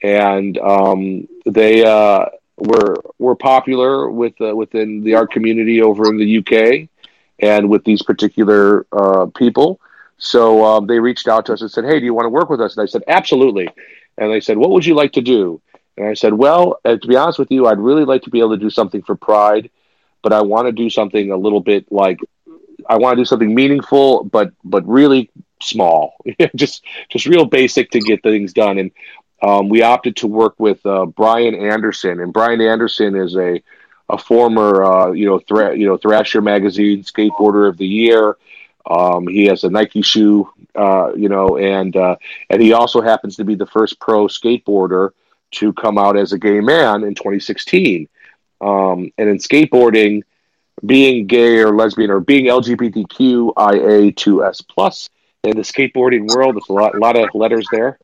[0.00, 2.26] and um, they uh,
[2.56, 6.88] were were popular with uh, within the art community over in the UK,
[7.40, 9.80] and with these particular uh, people.
[10.18, 12.50] So um, they reached out to us and said, "Hey, do you want to work
[12.50, 13.68] with us?" And I said, "Absolutely."
[14.16, 15.60] And they said, "What would you like to do?"
[15.96, 18.38] And I said, "Well, uh, to be honest with you, I'd really like to be
[18.38, 19.70] able to do something for Pride,
[20.22, 22.18] but I want to do something a little bit like
[22.88, 26.16] I want to do something meaningful, but but really small,
[26.54, 28.90] just just real basic to get things done." And
[29.42, 33.62] um, we opted to work with uh, Brian Anderson, and Brian Anderson is a
[34.08, 38.36] a former uh, you know thra- you know Thrasher magazine skateboarder of the year.
[38.88, 42.16] Um, he has a Nike shoe, uh, you know, and uh,
[42.50, 45.10] and he also happens to be the first pro skateboarder
[45.52, 48.08] to come out as a gay man in 2016.
[48.60, 50.22] Um, and in skateboarding,
[50.84, 55.10] being gay or lesbian or being LGBTQIA2S plus
[55.44, 57.98] in the skateboarding world, there's a lot, a lot of letters there.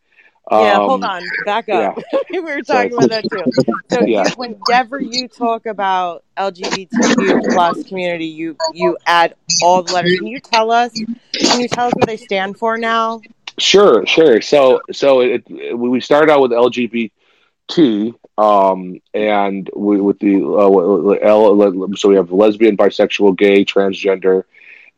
[0.50, 2.02] Yeah, um, hold on, back up.
[2.12, 2.18] Yeah.
[2.30, 3.62] we were talking so, about that too.
[3.88, 4.24] So yeah.
[4.24, 10.18] you, whenever you talk about LGBTQ plus community, you you add all the letters.
[10.18, 10.92] Can you tell us?
[11.32, 13.20] Can you tell us what they stand for now?
[13.58, 14.40] Sure, sure.
[14.40, 21.26] So so it, it, we started out with LGBT, um, and we, with the uh,
[21.28, 24.44] L, so we have lesbian, bisexual, gay, transgender,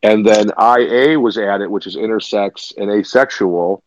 [0.02, 3.82] and then IA was added, which is intersex and asexual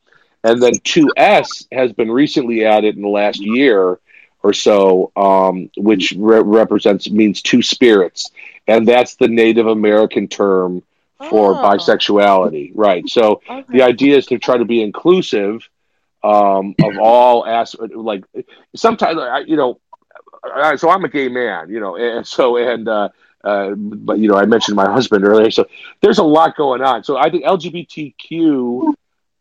[0.46, 4.00] and then 2S has been recently added in the last year
[4.44, 8.30] or so, um, which re- represents means two spirits,
[8.68, 10.84] and that's the Native American term
[11.18, 11.64] for oh.
[11.64, 12.72] bisexuality.
[12.76, 13.10] Right.
[13.10, 13.66] So okay.
[13.70, 15.68] the idea is to try to be inclusive
[16.24, 17.96] um, of all aspects.
[17.96, 18.24] Like
[18.76, 19.80] sometimes, you know,
[20.78, 22.88] so I'm a gay man, you know, and so and.
[22.88, 23.10] Uh,
[23.44, 25.68] uh, but you know, I mentioned my husband earlier, so
[26.02, 27.04] there's a lot going on.
[27.04, 28.96] So I think LGBTQ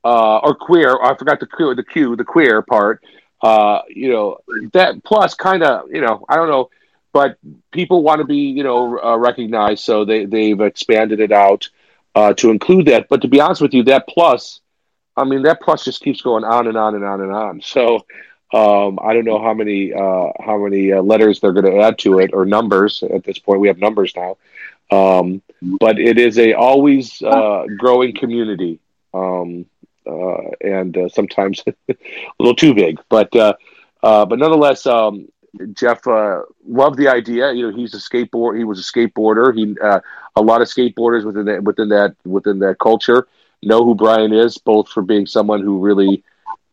[0.05, 0.99] uh, or queer.
[1.03, 3.03] I forgot the the Q, the queer part.
[3.43, 4.39] Uh, you know
[4.73, 6.71] that plus kind of you know I don't know,
[7.13, 7.39] but
[7.73, 11.69] people want to be you know uh, recognized, so they they've expanded it out
[12.15, 13.09] uh, to include that.
[13.09, 14.61] But to be honest with you, that plus,
[15.17, 17.61] I mean that plus just keeps going on and on and on and on.
[17.61, 18.05] So.
[18.53, 21.99] Um, I don't know how many uh, how many uh, letters they're going to add
[22.01, 23.59] to it or numbers at this point.
[23.59, 24.37] We have numbers now,
[24.93, 28.79] um, but it is a always growing community.
[29.13, 29.67] Um,
[30.07, 31.95] uh, and uh, sometimes a
[32.39, 32.99] little too big.
[33.09, 33.55] But uh,
[34.03, 35.29] but nonetheless, um,
[35.73, 37.53] Jeff loved the idea.
[37.53, 38.59] You know, he's a skateboard.
[38.59, 39.57] He was a skateboarder.
[39.57, 39.77] He
[40.37, 43.29] a lot of skateboarders within that within that within that culture
[43.65, 46.23] know who Brian is, both for being someone who really,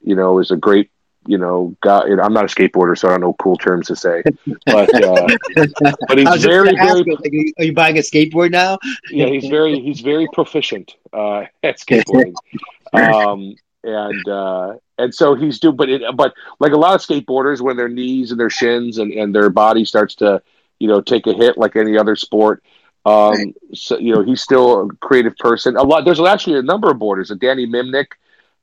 [0.04, 0.89] you know, is a great
[1.28, 2.02] you know, guy.
[2.02, 4.24] I'm not a skateboarder, so I don't know cool terms to say.
[4.65, 5.28] But uh,
[6.08, 7.04] but he's very very.
[7.06, 8.80] You, are you buying a skateboard now?
[9.12, 12.34] yeah, he's very he's very proficient uh, at skateboarding,
[12.94, 15.76] um, and uh, and so he's doing.
[15.76, 19.12] But it, but like a lot of skateboarders, when their knees and their shins and,
[19.12, 20.42] and their body starts to
[20.80, 22.64] you know take a hit like any other sport,
[23.06, 25.76] Um, so you know, he's still a creative person.
[25.78, 26.06] A lot.
[26.06, 27.32] There's actually a number of boarders.
[27.32, 28.08] A Danny Minnick,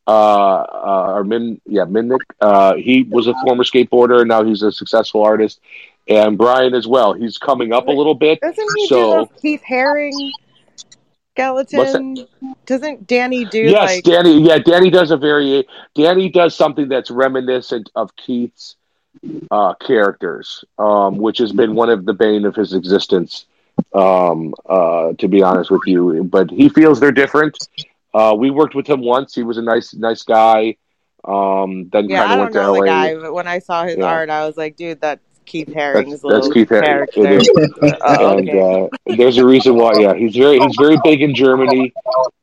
[0.06, 2.20] uh, uh, or Min, yeah, Minnick.
[2.40, 4.20] Uh, he was a former skateboarder.
[4.20, 5.60] And now he's a successful artist,
[6.06, 7.12] and Brian as well.
[7.14, 8.40] He's coming up a little bit.
[8.40, 10.30] Doesn't he So- do Keith Haring
[11.38, 12.26] skeleton?
[12.66, 14.40] Doesn't Danny do yes, like Danny.
[14.42, 15.66] Yeah, Danny does a very.
[15.94, 18.76] Danny does something that's reminiscent of Keith's
[19.50, 23.46] uh, characters, um, which has been one of the bane of his existence.
[23.94, 27.56] Um, uh, to be honest with you, but he feels they're different.
[28.12, 29.34] Uh, we worked with him once.
[29.34, 30.76] He was a nice, nice guy.
[31.24, 32.80] Um, then Yeah, kind of went to LA.
[32.80, 34.06] the guy, but when I saw his Yeah.
[34.06, 36.84] art, I was like, dude, that's Keith Haring's That's, little that's Keith Haring.
[36.84, 37.20] character.
[37.26, 37.50] It is.
[38.02, 39.92] Oh, and uh, there's a reason why.
[39.98, 41.92] Yeah, he's very he's very big in Germany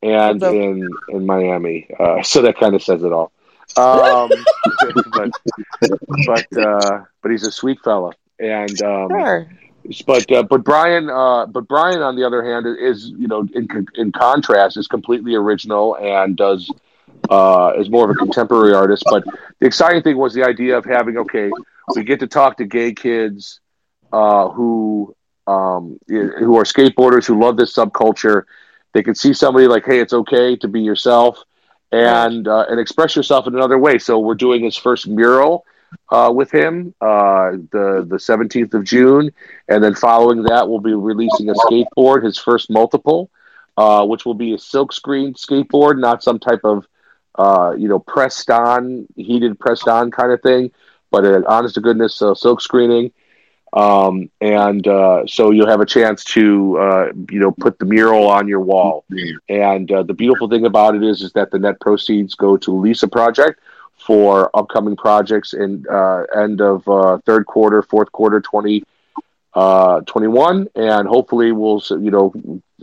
[0.02, 1.88] and So- in in Miami.
[1.98, 3.32] Uh, so that kind of says it all.
[3.76, 4.30] Um,
[5.12, 5.30] but
[6.26, 9.46] but uh, but he's a sweet fella, and um, Sure.
[10.06, 13.68] but uh, but Brian uh, but Brian on the other hand is you know in
[13.96, 16.70] in contrast is completely original and does
[17.30, 19.02] uh, is more of a contemporary artist.
[19.10, 19.24] But
[19.58, 21.50] the exciting thing was the idea of having okay,
[21.94, 23.60] we get to talk to gay kids
[24.12, 25.14] uh, who
[25.46, 28.44] um, who are skateboarders who love this subculture.
[28.92, 31.42] They can see somebody like, hey, it's okay to be yourself
[31.92, 33.98] and uh, and express yourself in another way.
[33.98, 35.64] So we're doing his first mural
[36.10, 39.30] uh, with him uh, the the seventeenth of June,
[39.68, 43.30] and then following that, we'll be releasing a skateboard, his first multiple,
[43.76, 46.86] uh, which will be a silkscreen skateboard, not some type of
[47.36, 50.72] uh, you know pressed on, heated pressed on kind of thing,
[51.10, 53.12] but an honest to goodness uh, silk screening.
[53.72, 58.28] Um, and uh, so you'll have a chance to uh, you know put the mural
[58.28, 59.04] on your wall.
[59.48, 62.70] And uh, the beautiful thing about it is is that the net proceeds go to
[62.70, 63.60] Lisa Project
[63.98, 68.84] for upcoming projects in uh, end of uh, third quarter, fourth quarter, twenty
[69.52, 72.32] uh, twenty one, and hopefully will you know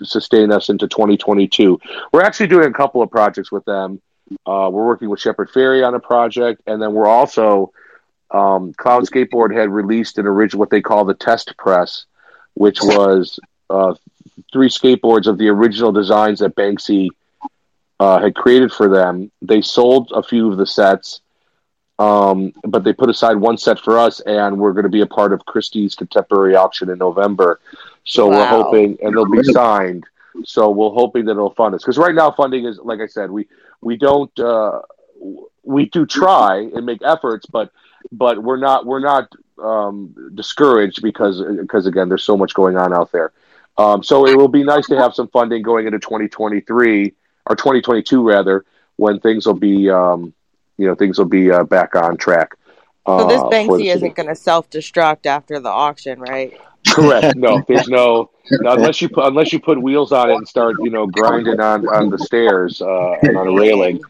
[0.03, 1.79] sustain us into twenty twenty two.
[2.11, 3.99] We're actually doing a couple of projects with them.
[4.45, 7.71] We're working with Shepard Fairey on a project, and then we're also
[8.33, 12.05] um, Cloud Skateboard had released an original what they call the test press,
[12.55, 13.93] which was uh,
[14.51, 17.09] three skateboards of the original designs that Banksy
[17.99, 19.31] uh, had created for them.
[19.41, 21.21] They sold a few of the sets,
[21.99, 25.07] um, but they put aside one set for us, and we're going to be a
[25.07, 27.59] part of Christie's contemporary auction in November.
[28.03, 30.05] So we're hoping, and they'll be signed.
[30.43, 33.29] So we're hoping that it'll fund us because right now funding is, like I said,
[33.29, 33.47] we
[33.81, 34.81] we don't uh,
[35.61, 37.71] we do try and make efforts, but
[38.11, 39.29] but we're not we're not
[39.61, 43.31] um, discouraged because because again, there's so much going on out there.
[43.77, 47.13] Um, so it will be nice to have some funding going into 2023
[47.47, 48.65] or 2022 rather,
[48.97, 50.33] when things will be um,
[50.77, 52.55] you know things will be uh, back on track.
[53.05, 56.57] So this uh, for the Banksy isn't going to self-destruct after the auction, right?
[56.87, 57.35] Correct.
[57.35, 60.89] No, there's no unless you put unless you put wheels on it and start you
[60.89, 64.01] know grinding on on the stairs uh, and on a railing.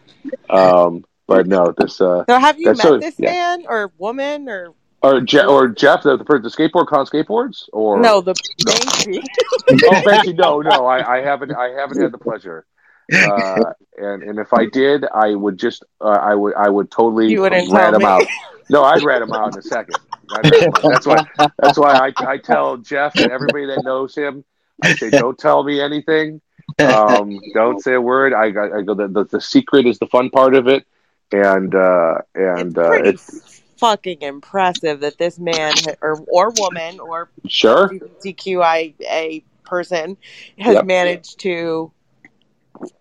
[0.49, 3.31] Um, but no, this uh, So have you met so- this yeah.
[3.31, 7.99] man or woman or or Je- or Jeff the the, the skateboard con skateboards or
[7.99, 8.33] no the
[8.65, 9.21] Banksy?
[9.85, 12.65] oh Banksy no no I, I haven't I haven't had the pleasure.
[13.13, 17.29] Uh, and and if I did, I would just uh, I would I would totally
[17.31, 18.05] You wouldn't rat tell him me.
[18.05, 18.23] out.
[18.69, 19.97] No, I'd rat him out in a second.
[20.31, 20.81] I'd rat him out.
[20.83, 21.25] That's why
[21.59, 24.45] that's why I, I tell Jeff and everybody that knows him.
[24.81, 26.39] I say, don't tell me anything.
[26.79, 28.33] Um, don't say a word.
[28.33, 28.93] I, I, I go.
[28.93, 30.85] The, the the secret is the fun part of it,
[31.33, 37.29] and uh, and it's uh, it's fucking impressive that this man or or woman or
[37.47, 37.87] sure.
[38.23, 40.17] LGBTQIA person
[40.59, 40.85] has Yep.
[40.85, 41.91] managed to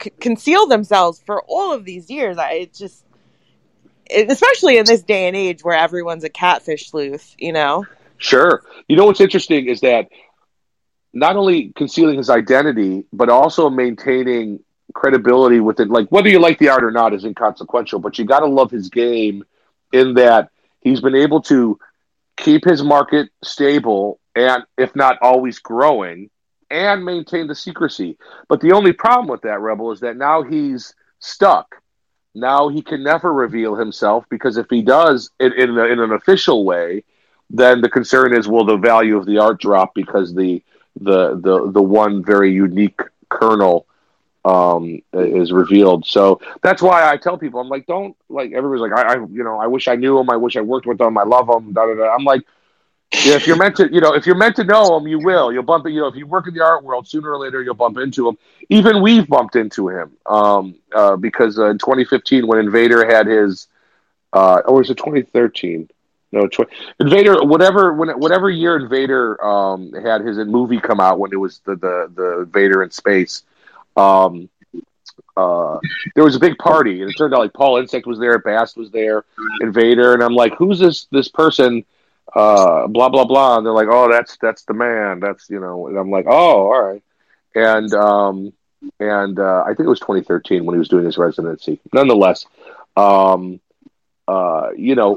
[0.03, 2.39] c- conceal themselves for all of these years.
[2.39, 3.05] I it's just,
[4.11, 7.87] especially in this day and age where everyone's a catfish sleuth, you know.
[8.19, 8.63] Sure.
[8.89, 10.09] You know what's interesting is that
[11.13, 14.61] not only concealing his identity, but also maintaining
[14.93, 15.89] credibility with it.
[15.89, 18.71] Like whether you like the art or not is inconsequential, but you got to love
[18.71, 19.45] his game
[19.93, 20.51] in that
[20.81, 21.79] he's been able to
[22.37, 26.31] keep his market stable and, if not always growing,
[26.71, 28.17] and maintain the secrecy.
[28.49, 31.77] But the only problem with that, Rebel, is that now he's stuck.
[32.35, 36.65] Now he can never reveal himself because if he does it in, in an official
[36.65, 37.05] way,
[37.51, 40.63] then the concern is will the value of the art drop because the
[40.99, 43.87] the the the one very unique kernel
[44.45, 48.93] um is revealed so that's why i tell people i'm like don't like everybody's like
[48.93, 51.17] i, I you know i wish i knew him i wish i worked with him
[51.17, 52.13] i love him da, da, da.
[52.15, 52.43] i'm like
[53.25, 55.53] yeah, if you're meant to you know if you're meant to know him you will
[55.53, 57.75] you'll bump you know if you work in the art world sooner or later you'll
[57.75, 58.37] bump into him
[58.69, 63.69] even we've bumped into him um uh, because uh, in 2015 when invader had his
[64.33, 65.89] uh or was it 2013
[66.33, 66.69] No, tw-
[67.01, 67.45] Invader.
[67.45, 71.77] Whatever, when, whatever year Invader um, had his movie come out when it was the
[71.77, 73.43] the the Vader in space.
[73.97, 74.49] Um,
[75.37, 75.79] uh,
[76.15, 78.77] there was a big party, and it turned out like Paul Insect was there, Bast
[78.77, 79.25] was there,
[79.61, 81.85] Invader, and I'm like, who's this this person?
[82.35, 85.21] Uh, blah blah blah, and they're like, oh, that's that's the man.
[85.21, 87.03] That's you know, and I'm like, oh, all right,
[87.55, 88.53] and um,
[89.01, 91.81] and uh, I think it was 2013 when he was doing his residency.
[91.93, 92.47] Nonetheless,
[92.97, 93.61] um,
[94.29, 95.17] uh, you know,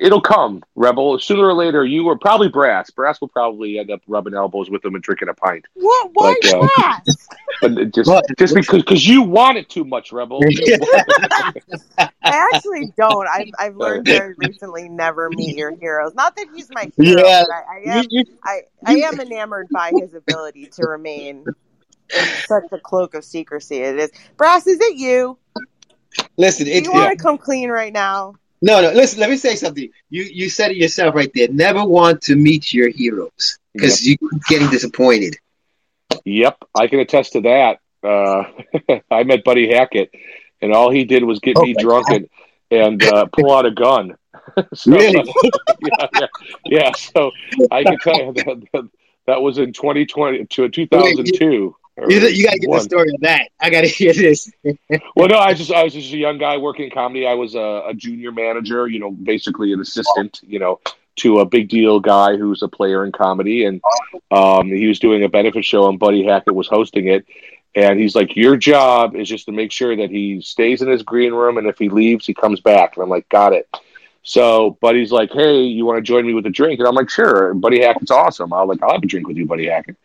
[0.00, 1.18] it'll come, Rebel.
[1.18, 2.90] Sooner or later, you or probably Brass.
[2.90, 5.64] Brass will probably end up rubbing elbows with him and drinking a pint.
[5.74, 6.10] What?
[6.12, 7.28] Why But, uh, brass?
[7.60, 10.40] But just But- just because because you want it too much, Rebel.
[11.98, 13.26] I actually don't.
[13.28, 16.14] I've, I've learned very recently never meet your heroes.
[16.14, 17.42] Not that he's my hero, Yeah.
[17.48, 17.62] but I,
[17.92, 21.44] I am You- you- I, I am enamored by his ability to remain
[22.14, 23.78] in such a cloak of secrecy.
[23.78, 24.66] It is Brass.
[24.66, 25.36] Is it you?
[26.36, 28.34] listen, Do you want to come clean right now?
[28.60, 28.92] No, no.
[28.92, 29.90] Listen, let me say something.
[30.10, 31.48] You you said it yourself right there.
[31.48, 35.36] Never want to meet your heroes because you're getting disappointed.
[36.24, 37.78] Yep, I can attest to that.
[38.02, 38.44] Uh,
[39.10, 40.10] I met Buddy Hackett,
[40.60, 42.28] and all he did was get Oh me drunk and
[42.70, 44.16] and uh, pull out a gun.
[44.74, 45.22] So, Really?
[45.82, 46.26] yeah, yeah,
[46.64, 46.92] yeah.
[46.92, 47.30] So
[47.70, 48.88] I can tell you that, that,
[49.26, 51.76] that was in 2020 to 2002.
[52.06, 53.48] You, you got to get the story of that.
[53.60, 54.50] I got to hear this.
[55.16, 57.26] Well, no, I just I was just a young guy working in comedy.
[57.26, 60.80] I was a, a junior manager, you know, basically an assistant, you know,
[61.16, 63.80] to a big deal guy who's a player in comedy, and
[64.30, 67.26] um, he was doing a benefit show, and Buddy Hackett was hosting it.
[67.74, 71.02] And he's like, "Your job is just to make sure that he stays in his
[71.02, 73.68] green room, and if he leaves, he comes back." And I'm like, "Got it."
[74.22, 77.10] So Buddy's like, "Hey, you want to join me with a drink?" And I'm like,
[77.10, 78.52] "Sure." Buddy Hackett's awesome.
[78.52, 79.96] I'll like, I'll have a drink with you, Buddy Hackett.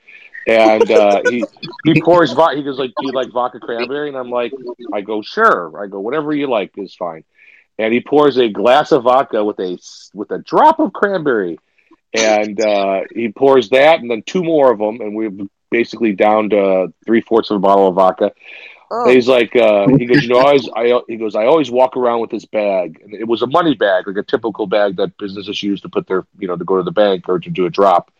[0.47, 1.43] And uh, he
[1.85, 2.57] he pours vodka.
[2.57, 4.51] He goes like, "Do you like vodka cranberry?" And I'm like,
[4.91, 7.23] I go, "Sure." I go, "Whatever you like is fine."
[7.79, 9.77] And he pours a glass of vodka with a
[10.13, 11.59] with a drop of cranberry,
[12.13, 15.31] and uh, he pours that, and then two more of them, and we're
[15.71, 18.31] basically down to three fourths of a bottle of vodka.
[18.91, 21.45] Oh, And he's like, uh, he goes, you know, I always, I, he goes, I
[21.45, 24.67] always walk around with this bag, and it was a money bag, like a typical
[24.67, 27.39] bag that businesses use to put their, you know, to go to the bank or
[27.39, 28.11] to do a drop,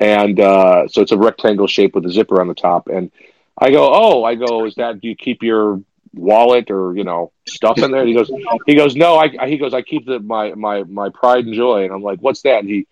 [0.00, 2.88] and uh, so it's a rectangle shape with a zipper on the top.
[2.88, 3.10] And
[3.58, 5.80] I go, oh, I go, is that do you keep your
[6.14, 8.00] wallet or you know stuff in there?
[8.00, 8.30] And he goes,
[8.66, 11.84] he goes, no, I, he goes, I keep the my my my pride and joy,
[11.84, 12.60] and I'm like, what's that?
[12.60, 12.86] And he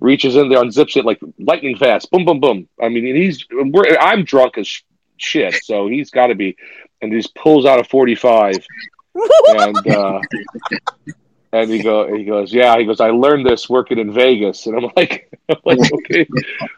[0.00, 2.68] reaches in there, unzips it like lightning fast, boom, boom, boom.
[2.80, 3.44] I mean, and he's,
[4.00, 4.82] I'm drunk as
[5.16, 6.56] shit, so he's got to be,
[7.00, 8.54] and he just pulls out a 45,
[9.48, 10.20] and uh,
[11.62, 14.76] and he go, he goes, yeah, he goes, I learned this working in Vegas, and
[14.76, 16.26] I'm like, I'm like, okay,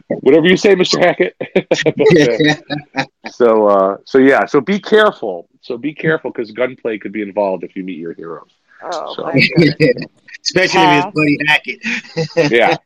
[0.07, 1.35] whatever you say, Mister Hackett.
[3.31, 5.47] So, uh, so yeah, so be careful.
[5.61, 8.49] So be careful because gunplay could be involved if you meet your heroes.
[8.83, 10.05] oh So- my goodness.
[10.41, 12.51] Especially if it's Buddy Hackett.
[12.51, 12.77] Yeah.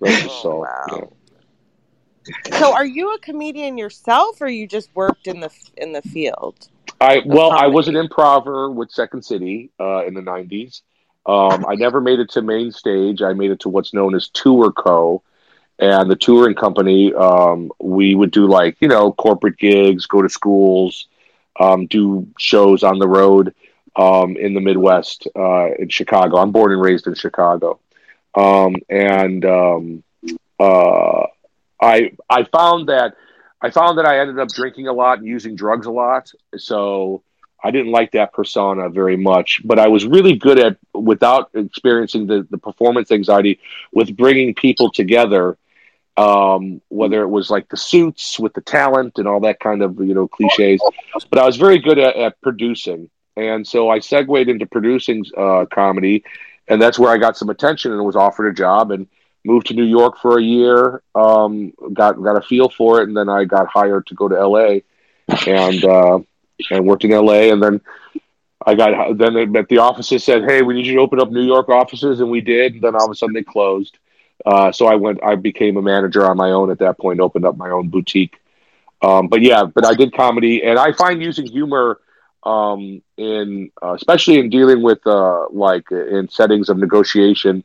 [0.00, 1.10] Right, Oh, so, wow.
[2.26, 2.58] yeah.
[2.58, 6.68] So, are you a comedian yourself, or you just worked in the in the field?
[7.00, 8.04] I well, I was an comedy.
[8.04, 10.82] improver with Second City uh, in the '90s.
[11.26, 13.22] Um, I never made it to main stage.
[13.22, 15.22] I made it to what's known as Tour Co.
[15.78, 20.28] And the touring company, um, we would do like you know corporate gigs, go to
[20.28, 21.08] schools,
[21.58, 23.54] um, do shows on the road
[23.96, 26.36] um, in the Midwest, uh, in Chicago.
[26.36, 27.80] I'm born and raised in Chicago,
[28.36, 30.04] um, and um,
[30.60, 31.26] uh,
[31.80, 33.16] I I found that
[33.64, 36.30] I found that I ended up drinking a lot and using drugs a lot.
[36.58, 37.22] So
[37.62, 42.26] I didn't like that persona very much, but I was really good at, without experiencing
[42.26, 43.60] the, the performance anxiety,
[43.90, 45.56] with bringing people together.
[46.16, 49.98] Um, whether it was like the suits with the talent and all that kind of
[49.98, 50.80] you know cliches,
[51.28, 55.64] but I was very good at, at producing, and so I segued into producing uh,
[55.74, 56.22] comedy,
[56.68, 59.08] and that's where I got some attention and was offered a job and
[59.44, 61.02] moved to New York for a year.
[61.14, 64.46] Um, got got a feel for it, and then I got hired to go to
[64.46, 64.78] LA,
[65.46, 66.18] and uh,
[66.70, 67.80] and worked in LA, and then
[68.66, 71.30] I got then they, but the offices said, "Hey, we need you to open up
[71.30, 72.74] New York offices," and we did.
[72.74, 73.98] And then all of a sudden they closed.
[74.44, 75.22] Uh, so I went.
[75.22, 77.20] I became a manager on my own at that point.
[77.20, 78.40] Opened up my own boutique.
[79.02, 82.00] Um, but yeah, but I did comedy, and I find using humor
[82.44, 87.64] um, in uh, especially in dealing with uh, like in settings of negotiation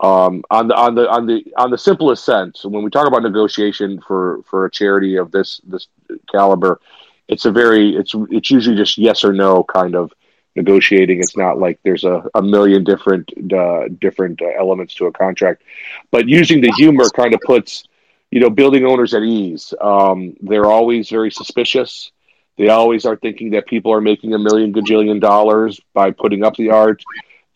[0.00, 2.64] um, on the on the on the on the simplest sense.
[2.64, 5.86] When we talk about negotiation for for a charity of this this
[6.30, 6.80] caliber,
[7.28, 10.12] it's a very it's it's usually just yes or no kind of
[10.56, 11.18] negotiating.
[11.18, 15.62] It's not like there's a, a million different uh, different uh, elements to a contract,
[16.10, 17.84] but using the humor kind of puts
[18.30, 19.72] you know building owners at ease.
[19.80, 22.10] Um, they're always very suspicious.
[22.56, 26.56] They always are thinking that people are making a million gajillion dollars by putting up
[26.56, 27.02] the art.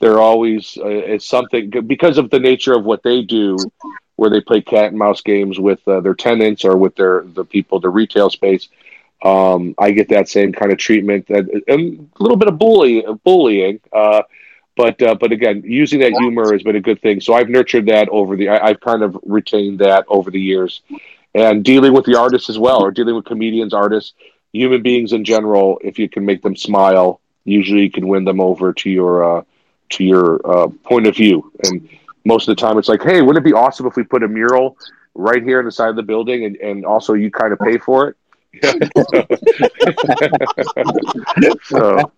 [0.00, 3.56] They're always uh, it's something because of the nature of what they do,
[4.16, 7.44] where they play cat and mouse games with uh, their tenants or with their the
[7.44, 8.68] people, the retail space.
[9.22, 13.04] Um, I get that same kind of treatment and, and a little bit of bully,
[13.24, 13.80] bullying.
[13.92, 14.22] Uh,
[14.76, 17.20] but uh, but again, using that humor has been a good thing.
[17.20, 18.48] So I've nurtured that over the.
[18.48, 20.82] I, I've kind of retained that over the years,
[21.34, 24.14] and dealing with the artists as well, or dealing with comedians, artists,
[24.52, 25.80] human beings in general.
[25.82, 29.42] If you can make them smile, usually you can win them over to your uh,
[29.90, 31.52] to your uh, point of view.
[31.64, 31.88] And
[32.24, 34.28] most of the time, it's like, hey, wouldn't it be awesome if we put a
[34.28, 34.76] mural
[35.14, 37.78] right here on the side of the building, and, and also you kind of pay
[37.78, 38.16] for it.
[41.64, 42.12] so,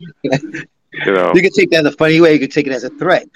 [0.92, 2.34] you know, You can take that in a funny way.
[2.34, 3.26] You can take it as a threat.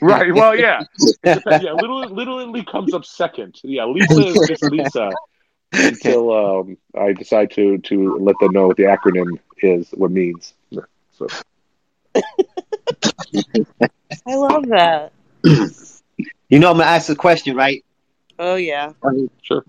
[0.00, 0.32] right?
[0.32, 0.82] Well, yeah,
[1.24, 1.72] yeah.
[1.72, 3.60] Little Little Italy comes up second.
[3.62, 5.10] Yeah, Lisa is just Lisa
[5.72, 10.54] until um, I decide to to let them know what the acronym is, what means.
[11.12, 11.26] So
[14.26, 15.12] I love that.
[16.50, 17.84] You know, I'm gonna ask a question, right?
[18.38, 18.94] Oh yeah.
[19.42, 19.64] sure.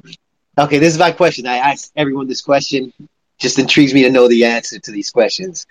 [0.57, 1.45] Okay, this is my question.
[1.45, 2.93] I ask everyone this question.
[3.37, 5.67] Just intrigues me to know the answer to these questions.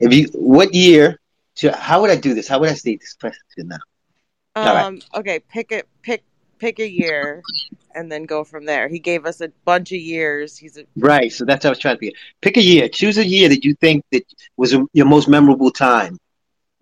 [0.00, 1.20] If you, what year?
[1.56, 2.48] to- How would I do this?
[2.48, 3.76] How would I state this question now?
[4.56, 4.86] All right.
[4.86, 5.00] Um.
[5.14, 5.38] Okay.
[5.40, 5.86] Pick it.
[6.00, 6.24] Pick.
[6.58, 7.42] Pick a year,
[7.94, 8.88] and then go from there.
[8.88, 10.56] He gave us a bunch of years.
[10.56, 11.30] He's a, Right.
[11.32, 12.14] So that's how I was trying to pick.
[12.40, 12.88] Pick a year.
[12.88, 14.24] Choose a year that you think that
[14.56, 16.18] was your most memorable time.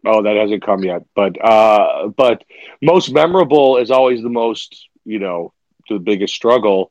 [0.05, 2.45] Oh, that hasn't come yet, but uh, but
[2.81, 5.53] most memorable is always the most, you know,
[5.89, 6.91] the biggest struggle.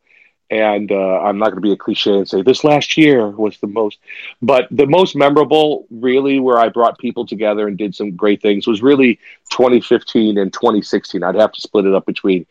[0.52, 3.60] And uh, I'm not going to be a cliche and say this last year was
[3.60, 4.00] the most,
[4.42, 8.66] but the most memorable, really, where I brought people together and did some great things
[8.66, 9.20] was really
[9.52, 11.24] 2015 and 2016.
[11.24, 12.48] I'd have to split it up between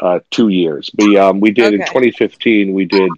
[0.00, 0.90] uh, two years.
[0.90, 2.72] But um, we did in 2015.
[2.72, 3.10] We did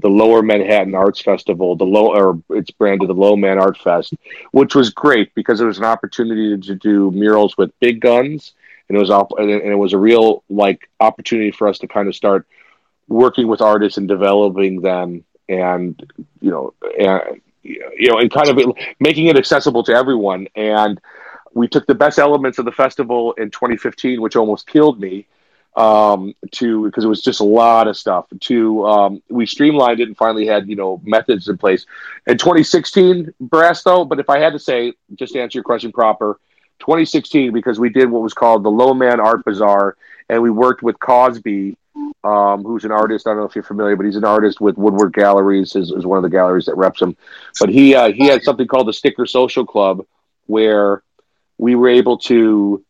[0.00, 4.14] the Lower Manhattan Arts Festival, the low or it's branded the Low Man Art Fest,
[4.52, 8.52] which was great because it was an opportunity to do murals with big guns,
[8.88, 12.08] and it was op- and it was a real like opportunity for us to kind
[12.08, 12.46] of start
[13.08, 18.76] working with artists and developing them, and you know, and you know, and kind of
[18.98, 20.48] making it accessible to everyone.
[20.54, 21.00] And
[21.52, 25.26] we took the best elements of the festival in 2015, which almost killed me
[25.76, 30.08] um to because it was just a lot of stuff to um we streamlined it
[30.08, 31.86] and finally had you know methods in place.
[32.26, 35.92] In 2016 brass though but if i had to say just to answer your question
[35.92, 36.40] proper
[36.80, 39.96] 2016 because we did what was called the low man art bazaar
[40.28, 41.76] and we worked with cosby
[42.24, 44.76] um who's an artist i don't know if you're familiar but he's an artist with
[44.76, 47.16] woodward galleries is, is one of the galleries that reps him.
[47.58, 50.04] But he uh, he had something called the sticker social club
[50.46, 51.02] where
[51.58, 52.84] we were able to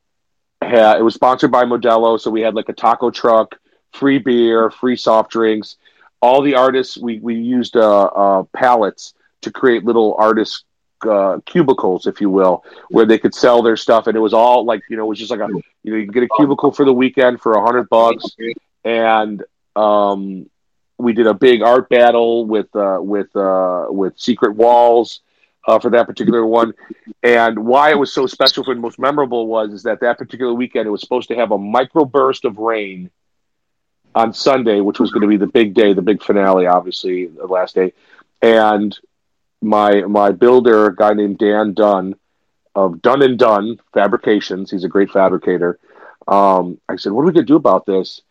[0.63, 3.59] had it was sponsored by Modelo, so we had like a taco truck,
[3.93, 5.77] free beer, free soft drinks.
[6.23, 10.65] All the artists we we used uh, uh, pallets to create little artist
[11.09, 14.65] uh, cubicles, if you will, where they could sell their stuff, and it was all
[14.65, 15.49] like you know it was just like a
[15.83, 18.25] you know you can get a cubicle for the weekend for a hundred bucks,
[18.85, 19.43] and
[19.77, 20.49] um,
[20.99, 25.21] we did a big art battle with uh, with uh, with Secret Walls
[25.67, 26.75] uh, for that particular one.
[27.23, 30.55] And why it was so special for the most memorable was is that that particular
[30.55, 33.11] weekend it was supposed to have a microburst of rain
[34.15, 37.47] on Sunday, which was going to be the big day, the big finale, obviously the
[37.47, 37.93] last day.
[38.43, 38.99] And
[39.61, 42.15] my my builder, a guy named Dan Dunn
[42.75, 45.79] of Dunn and Dunn Fabrications, he's a great fabricator.
[46.27, 48.23] Um, I said, "What are we going to do about this?"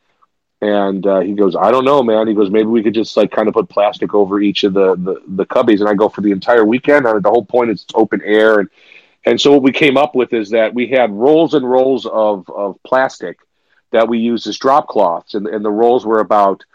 [0.61, 2.27] And uh, he goes, I don't know, man.
[2.27, 4.95] He goes, maybe we could just like kind of put plastic over each of the
[4.95, 5.79] the, the cubbies.
[5.79, 7.07] And I go for the entire weekend.
[7.07, 8.69] I mean, the whole point is open air, and
[9.25, 12.49] and so what we came up with is that we had rolls and rolls of
[12.49, 13.39] of plastic
[13.91, 16.65] that we used as drop cloths, and and the rolls were about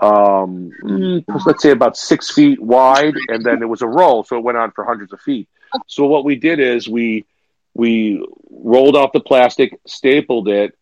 [0.00, 4.38] um mm, let's say about six feet wide, and then it was a roll, so
[4.38, 5.48] it went on for hundreds of feet.
[5.86, 7.26] So what we did is we
[7.74, 10.77] we rolled off the plastic, stapled it,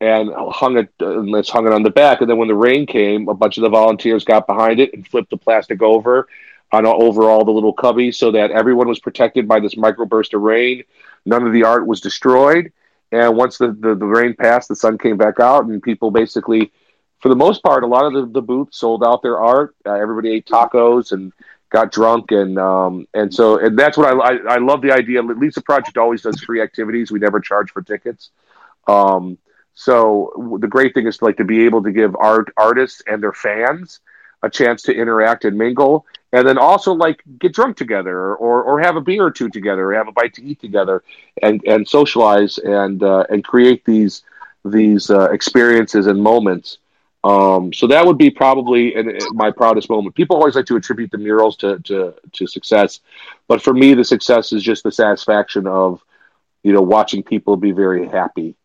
[0.00, 2.20] and hung it and let's hung it on the back.
[2.20, 5.06] And then when the rain came, a bunch of the volunteers got behind it and
[5.06, 6.28] flipped the plastic over
[6.72, 10.42] on over all the little cubbies so that everyone was protected by this microburst of
[10.42, 10.82] rain.
[11.24, 12.72] None of the art was destroyed.
[13.12, 16.72] And once the, the, the rain passed, the sun came back out, and people basically,
[17.20, 19.76] for the most part, a lot of the, the booths sold out their art.
[19.86, 21.32] Uh, everybody ate tacos and
[21.70, 25.22] got drunk, and um, and so and that's what I, I I love the idea.
[25.22, 27.12] Lisa Project always does free activities.
[27.12, 28.30] We never charge for tickets.
[28.88, 29.38] Um,
[29.76, 33.32] so the great thing is like to be able to give art artists and their
[33.32, 34.00] fans
[34.42, 38.80] a chance to interact and mingle, and then also like get drunk together or or
[38.80, 41.04] have a beer or two together, or have a bite to eat together,
[41.42, 44.22] and and socialize and uh, and create these
[44.64, 46.78] these uh, experiences and moments.
[47.22, 50.14] Um, so that would be probably an, uh, my proudest moment.
[50.14, 53.00] People always like to attribute the murals to, to to success,
[53.46, 56.02] but for me, the success is just the satisfaction of
[56.66, 58.56] you know, watching people be very happy,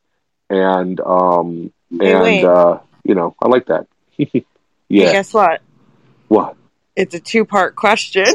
[0.52, 2.46] and um, Hey, and Wayne.
[2.46, 3.88] uh, you know, I like that.
[4.18, 4.46] Hey,
[4.90, 5.12] yeah.
[5.14, 5.62] guess what?
[6.28, 6.58] What?
[6.98, 8.26] It's a two part question.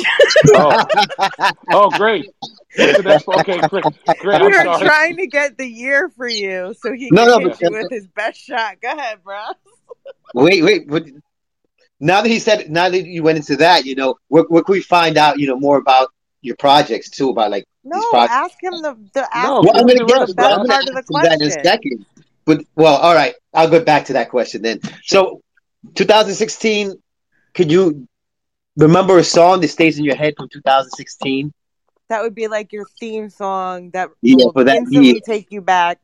[0.55, 0.85] Oh,
[1.71, 2.31] oh, great.
[2.75, 3.41] What's the next one?
[3.41, 3.85] Okay, great.
[4.21, 4.41] Great.
[4.41, 7.39] we I'm were trying to get the year for you so he No, can no,
[7.41, 8.77] hit but- you with his best shot.
[8.81, 9.39] Go ahead, bro.
[10.35, 10.89] Wait, wait.
[10.89, 11.05] But
[12.01, 14.73] now that he said, now that you went into that, you know, what, where can
[14.73, 16.09] we find out, you know, more about
[16.47, 17.31] your projects too?
[17.31, 18.35] About like No, these projects.
[18.35, 20.35] ask him the, the ask No, him Well, I'm gonna the get rest, to the
[20.35, 20.49] bro.
[20.49, 22.07] best part of the that in a second.
[22.45, 23.35] But well, all right.
[23.55, 24.81] I'll go back to that question then.
[25.05, 25.41] So,
[25.95, 26.95] 2016.
[27.55, 28.07] Could you
[28.77, 31.53] remember a song that stays in your head from 2016?
[32.09, 35.21] That would be like your theme song that Yeah, will for that instantly year.
[35.21, 36.01] take you back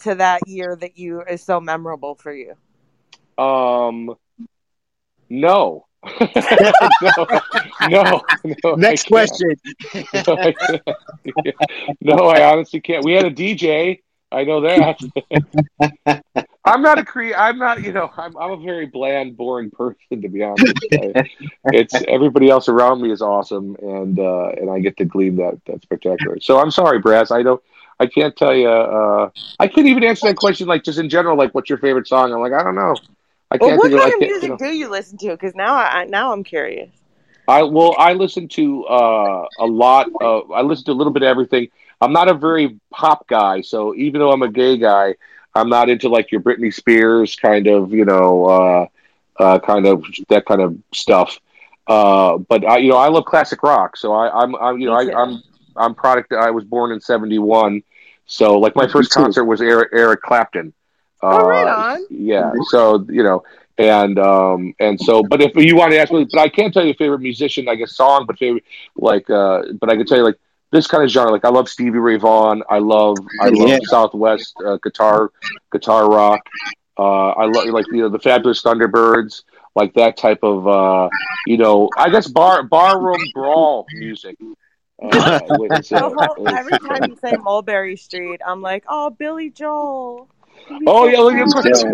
[0.00, 2.56] to that year that you is so memorable for you.
[3.38, 4.14] Um,
[5.28, 5.86] no.
[7.00, 7.26] no,
[7.88, 8.20] no,
[8.64, 8.74] no.
[8.74, 9.54] Next question.
[10.14, 10.54] No, I
[12.00, 13.04] no, I honestly can't.
[13.04, 14.00] We had a DJ.
[14.30, 14.98] I know that.
[16.64, 17.32] I'm not a cre.
[17.36, 17.82] I'm not.
[17.82, 18.36] You know, I'm.
[18.36, 20.22] I'm a very bland, boring person.
[20.22, 21.12] To be honest, I,
[21.66, 25.60] it's everybody else around me is awesome, and uh, and I get to glean that
[25.66, 26.40] that spectacular.
[26.40, 27.30] So I'm sorry, Brass.
[27.30, 27.62] I don't.
[28.00, 28.68] I can't tell you.
[28.68, 29.30] Uh,
[29.60, 30.66] I couldn't even answer that question.
[30.66, 32.32] Like just in general, like what's your favorite song?
[32.32, 32.94] I'm like I don't know.
[33.52, 34.56] I can't what think kind of music you know.
[34.56, 35.30] do you listen to?
[35.30, 36.90] Because now I now I'm curious.
[37.46, 40.08] I well, I listen to uh, a lot.
[40.20, 41.68] Of, I listen to a little bit of everything.
[42.00, 45.16] I'm not a very pop guy, so even though I'm a gay guy,
[45.54, 48.86] I'm not into like your Britney Spears kind of, you know, uh,
[49.42, 51.38] uh, kind of that kind of stuff.
[51.86, 54.94] Uh, but I, you know, I love classic rock, so I, I'm, I'm, you know,
[54.94, 55.42] I, I'm,
[55.76, 56.32] I'm product.
[56.32, 57.82] I was born in '71,
[58.24, 60.72] so like my first concert was Eric, Eric Clapton.
[61.28, 62.06] Oh, right Uh, on.
[62.08, 63.42] Yeah, so you know,
[63.78, 66.84] and um and so but if you want to ask me but i can't tell
[66.84, 68.64] you a favorite musician i guess song but favorite
[68.96, 70.38] like uh but i can tell you like
[70.72, 73.78] this kind of genre like i love stevie ray vaughan i love i love Yeah.
[73.82, 75.30] southwest uh, guitar
[75.72, 76.48] guitar rock
[76.98, 79.42] uh i love like you know the fabulous thunderbirds
[79.74, 81.10] like that type of uh
[81.44, 84.36] you know i guess bar barroom brawl music
[85.02, 89.50] uh, it's, The uh, whole, every time you say Mulberry Street, I'm like, oh, Billy
[89.50, 90.28] Joel.
[90.86, 91.92] Oh yeah, look at Yeah.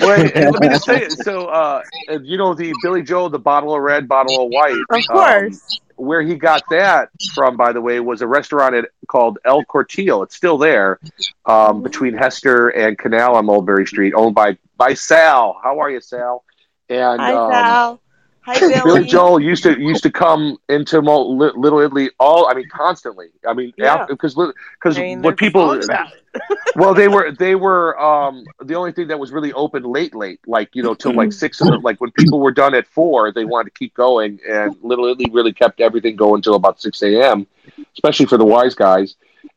[0.00, 1.12] Wait, let me just say it.
[1.24, 1.82] So, uh,
[2.22, 4.76] you know, the Billy Joel, the bottle of red, bottle of white.
[4.90, 5.80] Of um, course.
[5.96, 10.22] where he got that from, by the way, was a restaurant at, called Il Cortile.
[10.24, 11.00] It's still there,
[11.46, 15.58] um, between Hester and Canal on Mulberry Street, owned by by Sal.
[15.62, 16.44] How are you, Sal?
[16.88, 18.00] And Hi, um, Sal.
[18.48, 18.80] Hi, Billy.
[18.82, 23.28] Billy Joel used to used to come into Little Italy all I mean constantly.
[23.46, 24.06] I mean Yeah.
[24.08, 26.22] because because I mean, what people song about it.
[26.76, 30.40] well they were they were um the only thing that was really open late late
[30.46, 33.32] like you know till like six of the like when people were done at four
[33.32, 37.02] they wanted to keep going and Little Italy really kept everything going till about six
[37.02, 37.46] a.m.
[37.94, 39.16] especially for the wise guys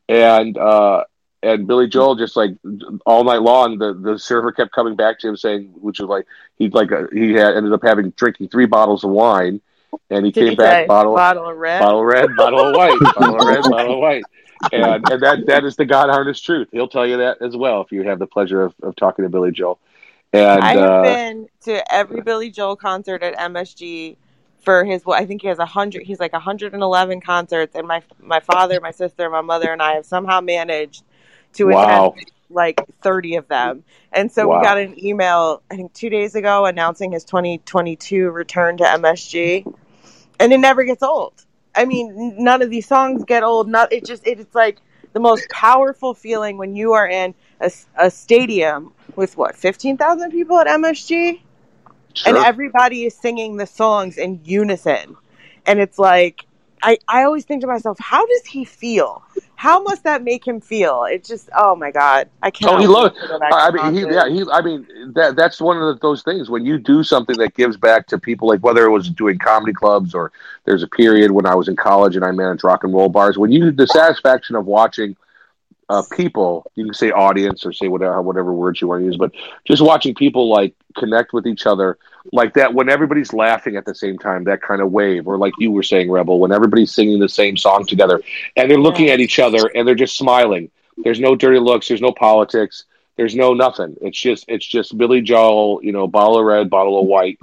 [0.09, 1.03] and uh
[1.43, 2.51] and Billy Joel just like
[3.05, 6.25] all night long, the, the server kept coming back to him saying, which was like
[6.57, 9.61] he'd like uh, he had ended up having drinking three bottles of wine,
[10.09, 11.79] and he Did came he back say bottle bottle of red?
[11.79, 14.23] bottle of red, bottle of white, bottle of red, bottle of white,
[14.71, 16.67] and and that that is the God honest truth.
[16.71, 19.29] He'll tell you that as well if you have the pleasure of, of talking to
[19.29, 19.79] Billy Joel.
[20.33, 24.15] And I have uh, been to every Billy Joel concert at MSG
[24.61, 25.05] for his.
[25.05, 26.03] Well, I think he has a hundred.
[26.03, 30.05] He's like 111 concerts, and my my father, my sister, my mother, and I have
[30.05, 31.03] somehow managed
[31.53, 33.83] to wow, attend like 30 of them.
[34.11, 34.57] And so Wow.
[34.57, 39.65] we got an email, I think two days ago, announcing his 2022 return to MSG,
[40.39, 41.33] and it never gets old.
[41.75, 43.69] I mean, none of these songs get old.
[43.69, 44.79] Not it just it, it's like
[45.13, 47.33] the most powerful feeling when you are in
[47.97, 51.41] a stadium with what 15,000 people at MSG,
[52.25, 55.15] and everybody is singing the songs in unison,
[55.65, 56.45] and it's like.
[56.83, 59.23] I, I always think to myself, how does he feel?
[59.55, 61.03] How must that make him feel?
[61.03, 62.73] It's just, oh my god, I can't.
[62.73, 63.15] Oh, he loved.
[63.15, 64.43] to go back to I mean, he, yeah, he.
[64.51, 67.77] I mean, that that's one of the, those things when you do something that gives
[67.77, 70.31] back to people, like whether it was doing comedy clubs or
[70.65, 73.37] there's a period when I was in college and I managed rock and roll bars.
[73.37, 75.15] When you the satisfaction of watching
[75.91, 79.17] uh, people, you can say audience or say whatever whatever words you want to use,
[79.17, 79.31] but
[79.65, 81.97] just watching people like connect with each other
[82.31, 85.53] like that when everybody's laughing at the same time, that kind of wave, or like
[85.59, 88.21] you were saying, Rebel, when everybody's singing the same song together
[88.55, 90.71] and they're looking at each other and they're just smiling.
[90.97, 91.89] There's no dirty looks.
[91.89, 92.85] There's no politics.
[93.17, 93.97] There's no nothing.
[94.01, 97.37] It's just it's just Billy Joel, you know, bottle of red, bottle of white,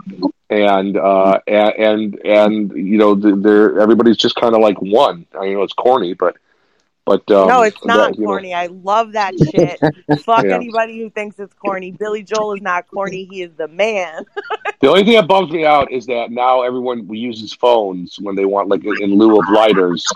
[0.48, 5.26] and uh, and and, and you know, th- they're everybody's just kind of like one.
[5.38, 6.36] I know it's corny, but
[7.08, 8.52] but um, no, it's not that, you know, corny.
[8.52, 9.80] I love that shit.
[10.24, 10.54] Fuck Yeah.
[10.54, 11.90] anybody who thinks it's corny.
[11.90, 13.24] Billy Joel is not corny.
[13.30, 14.26] He is the man.
[14.80, 18.44] The only thing that bums me out is that now everyone uses phones when they
[18.44, 20.06] want, like in lieu of lighters.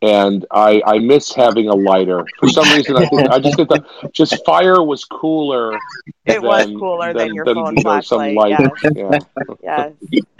[0.00, 2.96] and I I miss having a lighter for some reason.
[2.96, 5.78] I think I just think that just fire was cooler.
[6.24, 9.26] It was cooler than your phone you know, some flashlight, light.
[9.62, 9.88] Yeah.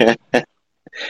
[0.01, 0.45] Yes.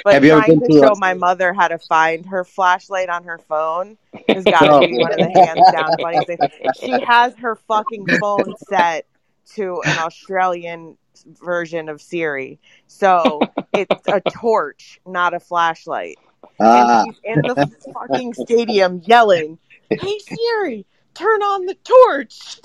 [0.05, 2.45] But Have you ever trying been to a- show my mother how to find her
[2.45, 3.97] flashlight on her phone
[4.29, 6.41] has got to be one of the hands down funny things.
[6.81, 9.07] She has her fucking phone set
[9.55, 10.97] to an Australian
[11.43, 16.19] version of Siri, so it's a torch, not a flashlight.
[16.61, 19.59] Ah, And she's in the fucking stadium yelling,
[19.91, 22.61] "Hey Siri, turn on the torch!"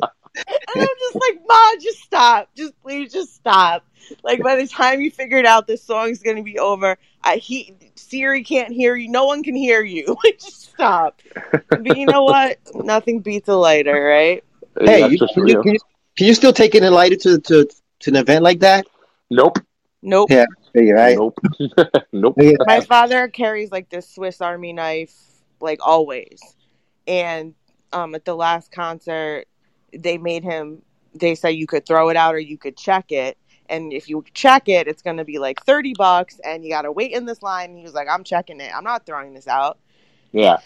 [0.36, 2.50] And I'm just like, Ma, just stop.
[2.54, 3.84] Just please just stop.
[4.22, 8.44] Like by the time you figured out this song's gonna be over, I he Siri
[8.44, 9.08] can't hear you.
[9.08, 10.16] No one can hear you.
[10.38, 11.20] Just stop.
[11.52, 12.58] But you know what?
[12.74, 14.44] Nothing beats a lighter, right?
[14.78, 15.62] hey, That's you, can, you, you.
[15.62, 15.78] can, you,
[16.16, 17.68] can you still take in a lighter to, to
[18.00, 18.86] to an event like that?
[19.30, 19.58] Nope.
[20.02, 20.30] Nope.
[20.30, 21.16] Yeah, right.
[21.16, 21.38] Nope.
[22.12, 22.36] nope.
[22.66, 25.14] My father carries like this Swiss Army knife,
[25.60, 26.40] like always.
[27.08, 27.54] And
[27.92, 29.46] um at the last concert,
[29.96, 30.82] they made him
[31.14, 33.36] they said you could throw it out or you could check it.
[33.68, 37.12] And if you check it, it's gonna be like thirty bucks and you gotta wait
[37.12, 37.70] in this line.
[37.70, 38.70] And he was like, I'm checking it.
[38.74, 39.78] I'm not throwing this out.
[40.32, 40.58] Yeah.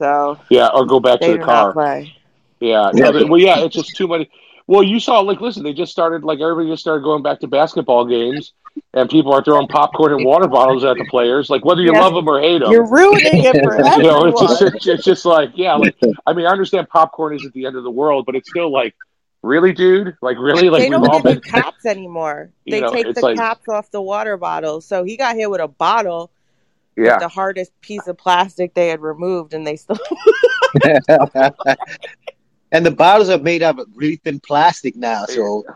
[0.00, 0.68] So Yeah.
[0.68, 1.72] Or go back they to do the not car.
[1.72, 2.14] play.
[2.60, 2.90] Yeah.
[2.94, 3.04] Yeah.
[3.10, 3.58] No, they- well, yeah.
[3.60, 4.28] It's just too many.
[4.66, 7.46] Well, you saw like listen, they just started like everybody just started going back to
[7.46, 8.52] basketball games,
[8.94, 11.50] and people are throwing popcorn and water bottles at the players.
[11.50, 12.00] Like whether you Yeah.
[12.00, 12.70] love them or hate them.
[12.70, 16.32] You're ruining it for you know, it's just, it's, it's just like, yeah, like, I
[16.32, 18.94] mean, I understand popcorn isn't the end of the world, but it's still like,
[19.42, 20.16] really, dude?
[20.22, 20.70] Like, really?
[20.70, 22.50] Like, they don't all give you caps anymore.
[22.66, 24.86] They know, take the like- caps off the water bottles.
[24.86, 26.30] So he got hit with a bottle
[26.98, 29.98] yeah, the hardest piece of plastic they had removed, and they still.
[32.72, 35.74] and the bottles are made out of really thin plastic now, so yeah,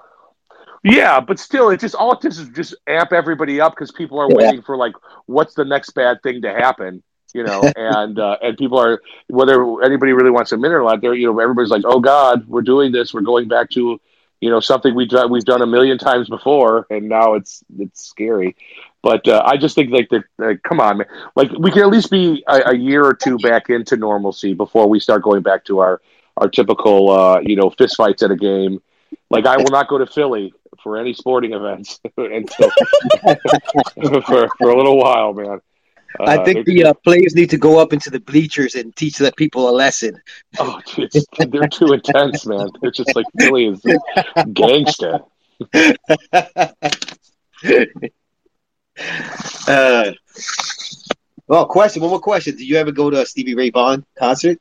[0.85, 4.29] but still, it just, all it does is just amp everybody up because people are
[4.29, 4.35] Yeah.
[4.35, 4.93] waiting for, like,
[5.27, 7.03] what's the next bad thing to happen?
[7.35, 11.15] You know, and uh, and people are whether anybody really wants to mineral out there,
[11.15, 13.99] you know, everybody's like, oh God, we're doing this, we're going back to,
[14.41, 18.05] you know, something we done we've done a million times before, and now it's it's
[18.05, 18.55] scary.
[19.03, 21.07] But uh, I just think like the like, come on, man.
[21.35, 24.89] like we can at least be a, a year or two back into normalcy before
[24.89, 26.03] we start going back to our
[26.37, 28.81] our typical uh, you know fist fights at a game.
[29.31, 30.53] Like I will not go to Philly
[30.83, 32.71] for any sporting events until
[34.27, 35.61] for for a little while, man.
[36.21, 39.17] I Uh, think the uh, players need to go up into the bleachers and teach
[39.17, 40.21] the people a lesson.
[40.59, 41.11] oh, dude,
[41.51, 42.69] they're too intense, man.
[42.81, 43.81] They're just like Philly is
[44.53, 45.21] gangster.
[49.69, 50.11] uh,
[51.47, 52.03] well, question.
[52.03, 52.57] One more question.
[52.57, 54.59] Did you ever go to a Stevie Ray Vaughan concert?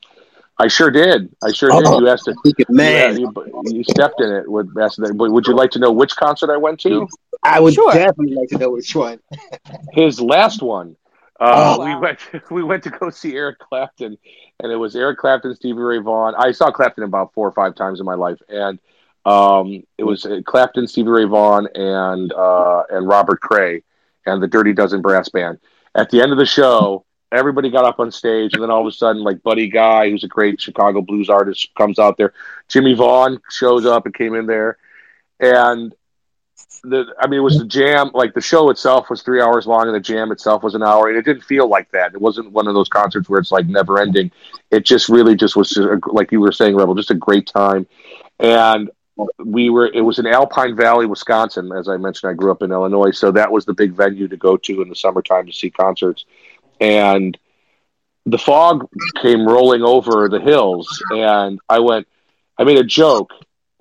[0.61, 1.29] I sure did.
[1.43, 1.81] I sure Oh.
[1.81, 2.01] did.
[2.01, 2.69] You asked it.
[2.69, 5.15] Man, Yeah, you, you stepped in it with asked that.
[5.15, 7.07] Would you like to know which concert I went to?
[7.43, 7.91] I would Sure.
[7.91, 9.19] definitely like to know which one.
[9.93, 10.95] His last one.
[11.39, 12.19] Uh, Oh, we went
[12.51, 14.17] we went to go see Eric Clapton,
[14.59, 16.35] and it was Eric Clapton, Stevie Ray Vaughan.
[16.37, 18.77] I saw Clapton about four or five times in my life, and
[19.25, 23.81] um, it was uh, Clapton, Stevie Ray Vaughan, and uh, and Robert Cray,
[24.27, 25.57] and the Dirty Dozen Brass Band.
[25.95, 28.87] At the end of the show, everybody got up on stage, and then all of
[28.87, 32.33] a sudden, like Buddy Guy, who's a great Chicago blues artist, comes out there.
[32.67, 34.77] Jimmie Vaughan shows up and came in there,
[35.39, 35.93] and
[36.83, 38.11] the I mean, it was the jam.
[38.13, 41.07] Like the show itself was three hours long, and the jam itself was an hour,
[41.07, 42.13] and it didn't feel like that.
[42.13, 44.31] It wasn't one of those concerts where it's like never ending.
[44.71, 47.47] It just really just was, just a, like you were saying, Rebel, just a great
[47.47, 47.87] time.
[48.39, 48.89] And
[49.37, 49.87] we were.
[49.87, 51.71] It was in Alpine Valley, Wisconsin.
[51.71, 54.37] As I mentioned, I grew up in Illinois, so that was the big venue to
[54.37, 56.25] go to in the summertime to see concerts.
[56.81, 57.37] And
[58.25, 58.89] the fog
[59.21, 62.07] came rolling over the hills, and I went.
[62.57, 63.31] I made a joke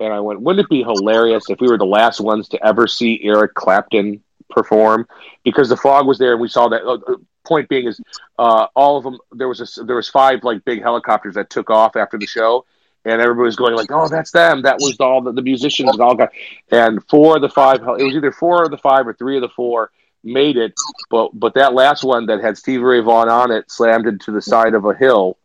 [0.01, 2.87] and I went, wouldn't it be hilarious if we were the last ones to ever
[2.87, 5.07] see Eric Clapton perform?
[5.43, 6.81] Because the fog was there, and we saw that.
[6.81, 7.99] Uh, uh, point being is,
[8.37, 9.17] uh, all of them.
[9.31, 12.65] There was a, there was five like big helicopters that took off after the show,
[13.05, 16.01] and everybody was going like, "Oh, that's them." That was all the, the musicians and
[16.01, 16.31] all got.
[16.71, 19.41] And four of the five, it was either four of the five or three of
[19.41, 19.91] the four
[20.23, 20.73] made it,
[21.09, 24.41] but but that last one that had Stevie Ray Vaughan on it slammed into the
[24.41, 25.37] side of a hill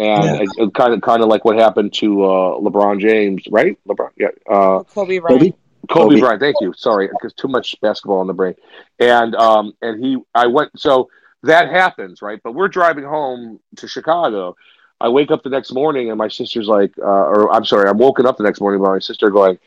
[0.00, 3.78] and it, kind of kind of like what happened to uh, LeBron James, right?
[3.86, 4.28] LeBron, yeah.
[4.48, 5.40] Uh, Kobe Bryant.
[5.40, 5.52] Kobe?
[5.90, 6.20] Kobe, Kobe.
[6.20, 6.40] Bryant.
[6.40, 6.72] Thank you.
[6.74, 8.54] Sorry, because too much basketball in the brain.
[8.98, 10.78] And um, and he, I went.
[10.80, 11.10] So
[11.42, 12.40] that happens, right?
[12.42, 14.56] But we're driving home to Chicago.
[15.02, 17.98] I wake up the next morning, and my sister's like, uh, or I'm sorry, I'm
[17.98, 19.58] woken up the next morning by my sister going,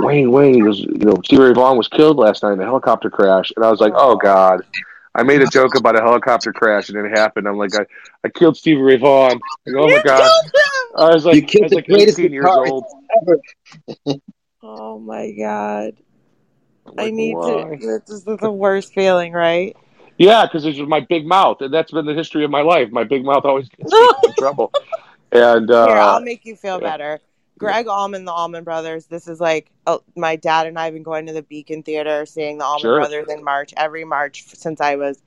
[0.00, 2.64] Wayne, Wayne, he goes, you know, Stevie Ray Vaughan was killed last night in a
[2.64, 4.62] helicopter crash, and I was like, oh god.
[5.14, 7.48] I made a joke about a helicopter crash, and it happened.
[7.48, 7.84] I'm like, I,
[8.22, 9.40] I killed Stevie Ray Vaughan.
[9.66, 10.30] Like, oh my god!
[10.96, 12.84] I was You like, I was like 18 years old.
[13.22, 14.16] ever.
[14.62, 15.94] Oh my god.
[16.98, 17.76] I need why?
[17.76, 18.00] to.
[18.06, 19.76] This is the worst feeling, right?
[20.18, 22.90] Yeah, because it's my big mouth, and that's been the history of my life.
[22.90, 24.72] My big mouth always gets me in trouble.
[25.30, 26.88] And uh, Here, I'll make you feel yeah.
[26.90, 27.20] better.
[27.58, 29.06] Gregg Allman, the Allman Brothers.
[29.06, 32.26] This is like oh, my dad and I have been going to the Beacon Theater,
[32.26, 32.98] seeing the Allman Sure.
[33.00, 35.20] Brothers in March every March since I was.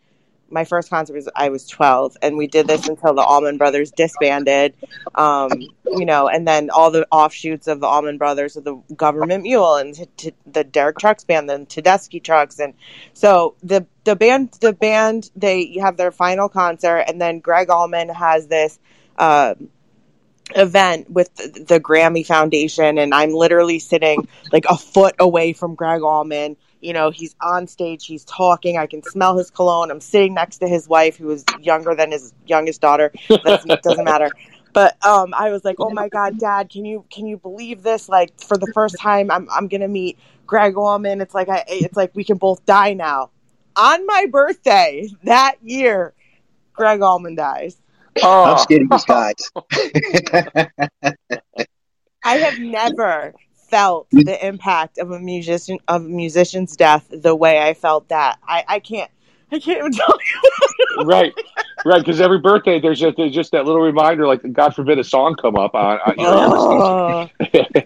[0.53, 3.91] My first concert was I was twelve, and we did this until the Allman Brothers
[3.91, 4.73] disbanded.
[5.15, 5.49] Um,
[5.86, 9.75] you know, and then all the offshoots of the Allman Brothers, of the Government Mule,
[9.77, 12.73] and t- t- the Derek Trucks Band, and Tedeschi Trucks, and
[13.13, 18.09] so the the band the band they have their final concert, and then Gregg Allman
[18.09, 18.77] has this.
[19.17, 19.69] Um,
[20.56, 26.02] event with the, Grammy Foundation, and I'm literally sitting like a foot away from Gregg
[26.02, 26.58] Allman.
[26.80, 28.78] You know, he's on stage, he's talking.
[28.78, 29.91] I can smell his cologne.
[29.91, 33.12] I'm sitting next to his wife, who is younger than his youngest daughter.
[33.30, 34.32] That doesn't matter.
[34.74, 38.08] But um, I was like, "Oh my God, Dad, can you can you believe this?
[38.08, 41.22] Like for the first time, I'm I'm gonna meet Gregg Allman.
[41.22, 43.32] It's like I it's like we can both die now."
[43.76, 46.14] On my birthday that year,
[46.74, 47.80] Gregg Allman dies.
[48.24, 49.36] Oh, I'm scared of these guys.
[52.24, 53.34] I have never
[53.70, 58.38] felt the impact of a musician of a musician's death the way I felt that.
[58.47, 59.09] I, I can't
[59.51, 61.03] I can't even tell you.
[61.05, 61.34] right,
[61.86, 61.99] right.
[61.99, 65.36] Because every birthday, there's just there's just that little reminder, like God forbid a song
[65.36, 65.99] come up on.
[65.99, 67.30] on you know, Oh,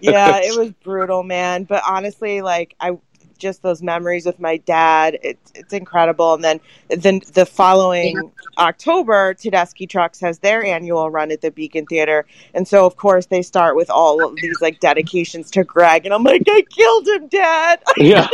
[0.00, 1.64] yeah, it was brutal, man.
[1.64, 2.98] But honestly, like I
[3.36, 6.34] just those memories with my dad, it's it's incredible.
[6.34, 11.86] And then then the following October, Tedeschi Trucks has their annual run at the Beacon
[11.86, 16.04] Theater, and so of course they start with all of these like dedications to Gregg,
[16.04, 17.82] and I'm like, I killed him, Dad.
[17.96, 18.26] yeah.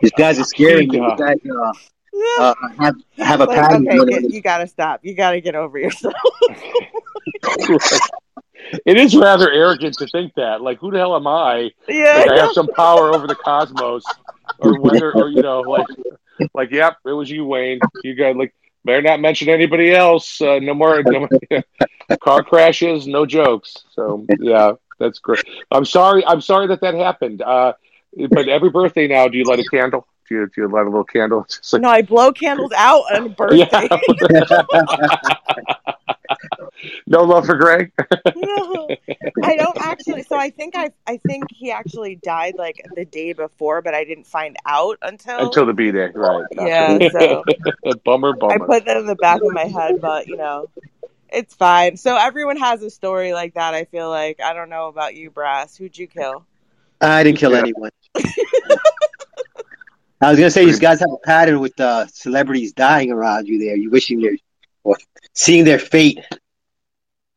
[0.00, 0.86] These guys are scary.
[0.86, 0.98] me.
[0.98, 1.16] Yeah.
[1.18, 1.72] Guys uh,
[2.40, 3.88] uh, have have a Like, pattern.
[3.88, 5.00] okay, get- you gotta stop.
[5.02, 6.14] You gotta get over yourself.
[8.86, 10.60] it is rather arrogant to think that.
[10.60, 11.70] Like, who the hell am I?
[11.88, 14.04] yeah, Like, I have some power over the cosmos,
[14.58, 15.86] or whether, or you know, like,
[16.54, 17.80] like, yep, it was you, Wayne.
[18.02, 18.54] You got like,
[18.84, 20.40] better not mention anybody else.
[20.40, 21.64] Uh, no more, no more
[22.20, 23.84] car crashes, no jokes.
[23.90, 25.44] So yeah, that's great.
[25.70, 26.24] I'm sorry.
[26.26, 27.42] I'm sorry that that happened.
[27.42, 27.74] Uh,
[28.30, 30.06] but every birthday now, do you light a candle?
[30.28, 31.46] Do you, do you light a little candle?
[31.72, 33.88] Like, no, I blow candles out on birthday.
[37.06, 37.92] No love for Gregg.
[38.36, 38.88] no,
[39.42, 40.22] I don't actually.
[40.24, 44.04] So I think I, I think he actually died like the day before, but I
[44.04, 45.38] didn't find out until.
[45.38, 46.44] Until the B day, right?
[46.52, 47.44] Yeah, so-
[48.04, 48.54] bummer, bummer.
[48.54, 50.68] I put that in the back of my head, but you know,
[51.30, 51.96] it's fine.
[51.96, 53.74] So everyone has a story like that.
[53.74, 55.76] I feel like I don't know about you, Brass.
[55.76, 56.44] Who'd you kill?
[57.00, 57.58] I didn't kill Yeah.
[57.58, 57.90] anyone.
[60.20, 63.58] I was gonna say these guys have a pattern with uh, celebrities dying around you.
[63.58, 64.36] There, you wishing their
[64.82, 64.96] or
[65.34, 66.20] seeing their fate.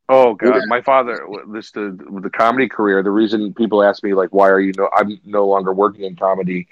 [0.09, 1.25] Oh God, my father.
[1.53, 3.03] This the the comedy career.
[3.03, 4.89] The reason people ask me like, why are you no?
[4.93, 6.67] I'm no longer working in comedy.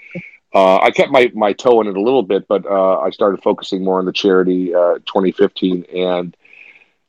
[0.54, 3.42] Uh, I kept my my toe in it a little bit, but uh, I started
[3.42, 6.36] focusing more on the charity uh, 2015, and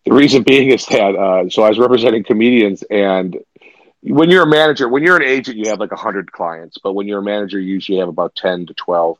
[0.05, 3.37] the reason being is that uh, so I was representing comedians, and
[4.01, 7.07] when you're a manager, when you're an agent, you have like hundred clients, but when
[7.07, 9.17] you're a manager, you usually have about ten to twelve.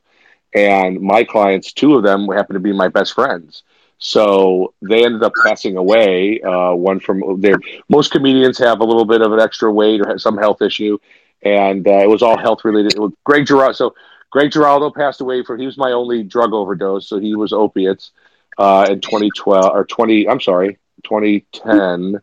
[0.53, 3.64] And my clients, two of them happen to be my best friends.
[3.99, 6.41] So they ended up passing away.
[6.41, 7.57] Uh, one from their
[7.89, 10.97] most comedians have a little bit of an extra weight or some health issue,
[11.43, 12.97] and uh, it was all health related.
[12.97, 13.73] Was Greg Giraldo.
[13.73, 13.93] So
[14.31, 17.09] Greg Giraldo passed away from he was my only drug overdose.
[17.09, 18.11] So he was opiates
[18.57, 20.29] uh, in 2012 or 20.
[20.29, 22.21] I'm sorry, 2010,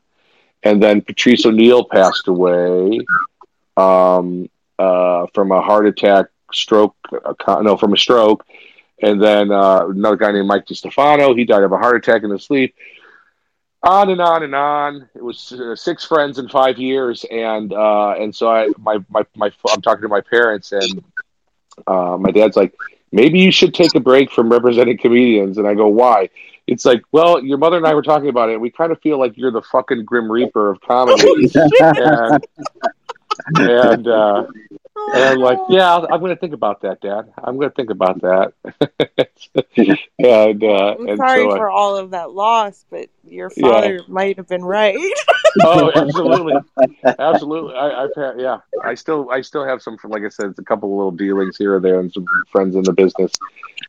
[0.62, 3.00] and then Patrice O'Neal passed away
[3.76, 4.48] um,
[4.78, 6.96] uh, from a heart attack, stroke.
[7.12, 8.46] Uh, no, from a stroke
[9.03, 11.36] and then uh, another guy named Mike DeStefano.
[11.36, 12.74] He died of a heart attack in his sleep.
[13.82, 15.09] On and on and on.
[15.14, 19.24] It was uh, six friends in five years, and uh, and so I my, my
[19.36, 21.05] my I'm talking to my parents, and
[21.86, 22.74] uh, my dad's like,
[23.12, 26.30] maybe you should take a break from representing comedians, and I go, why?
[26.66, 28.61] It's like, well, your mother and I were talking about it.
[28.61, 31.49] We kind of feel like you're the fucking grim reaper of comedy,
[31.80, 32.44] and
[33.57, 34.47] and uh,
[35.14, 37.32] and I'm like, yeah, I'll- I'm going to think about that, Dad.
[37.42, 38.53] I'm going to think about that.
[40.18, 43.68] and uh, I'm and sorry so, I- for all of that loss, but your Yeah.
[43.70, 44.97] father might have been right.
[45.62, 46.54] oh, absolutely,
[47.18, 47.74] absolutely.
[47.74, 49.96] I, I've had, yeah, I still, I still have some.
[49.98, 52.26] From, Like I said, it's a couple of little dealings here or there, and some
[52.50, 53.32] friends in the business,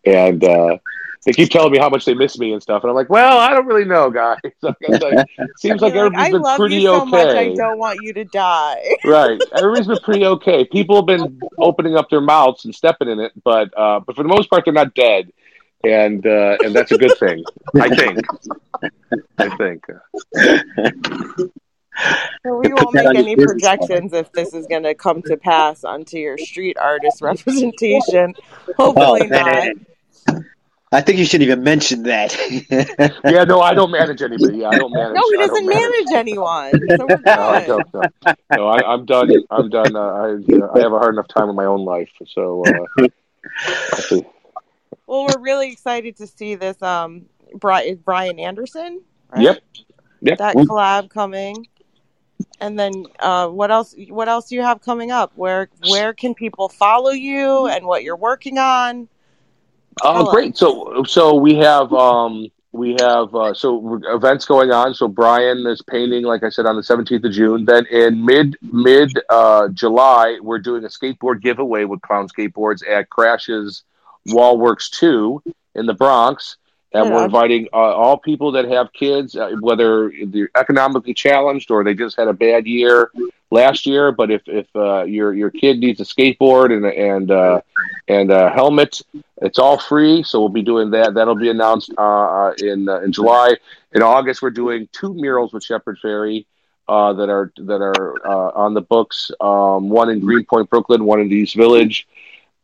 [0.05, 0.77] and uh,
[1.27, 3.37] they keep telling me how much they miss me and stuff, and I'm like, well,
[3.37, 4.39] I don't really know, guys.
[4.63, 7.11] It's like, seems like You're like, I everybody's been love pretty you so okay.
[7.11, 7.35] much.
[7.35, 8.95] I don't want you to die.
[9.05, 9.41] right.
[9.53, 10.63] Everybody's been pretty okay.
[10.63, 14.23] People have been opening up their mouths and stepping in it, but uh, but for
[14.23, 15.33] the most part, they're not dead,
[15.93, 17.43] and uh, and that's a good thing.
[17.79, 18.19] I think.
[19.37, 19.85] I think.
[22.43, 26.17] So we won't make any projections if this is going to come to pass onto
[26.17, 28.35] your street artist representation.
[28.77, 29.69] Oh, Hopefully not.
[30.89, 32.35] I think you shouldn't even mention that.
[33.25, 34.59] Yeah, no, I don't manage anybody.
[34.59, 35.15] Yeah, I don't manage.
[35.15, 36.71] No, he I don't doesn't manage anyone.
[36.97, 38.01] So we're No, I don't, no.
[38.55, 39.31] no I, I'm done.
[39.49, 39.95] I'm done.
[39.95, 40.29] Uh, I,
[40.75, 42.09] I have a hard enough time in my own life.
[42.33, 43.07] So, uh,
[43.93, 44.25] I see.
[45.07, 46.81] Well, we're really excited to see this.
[46.81, 49.01] Um, Brian, Brian Anderson.
[49.29, 49.43] Right?
[49.43, 49.59] Yep.
[50.21, 50.37] Yep.
[50.37, 51.67] That collab coming.
[52.59, 53.95] And then, uh, what else?
[54.09, 55.31] What else do you have coming up?
[55.35, 59.07] Where where can people follow you and what you're working on?
[60.03, 60.57] Oh, Tell great!
[60.57, 64.93] So, so we have um, we have uh, so events going on.
[64.93, 67.65] So Brian is painting, like I said, on the seventeenth of June.
[67.65, 73.09] Then in mid mid uh, July, we're doing a skateboard giveaway with Clown Skateboards at
[73.09, 73.83] Crash's
[74.27, 75.41] Wallworks Two
[75.75, 76.57] in the Bronx.
[76.93, 81.69] And Right we're inviting uh, all people that have kids, uh, whether they're economically challenged
[81.69, 83.11] or they just had a bad year
[83.51, 84.11] last year.
[84.11, 87.61] But if if uh, your your kid needs a skateboard and and uh,
[88.07, 89.01] and a helmet,
[89.41, 90.23] it's all free.
[90.23, 91.13] So we'll be doing that.
[91.13, 93.57] That'll be announced uh, in uh, in July.
[93.93, 96.45] In August, we're doing two murals with Shepard Fairey
[96.87, 99.31] uh, that are that are uh, on the books.
[99.39, 101.05] Um, one in Greenpoint, Brooklyn.
[101.05, 102.07] One in the East Village.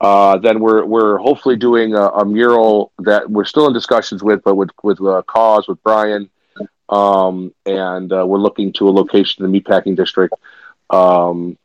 [0.03, 4.43] Uh, then we're we're hopefully doing a, a mural that we're still in discussions with,
[4.43, 6.29] but with with uh, KAWS with Brian,
[6.89, 10.33] um, and uh, we're looking to a location in the meatpacking district.
[10.89, 11.57] Um,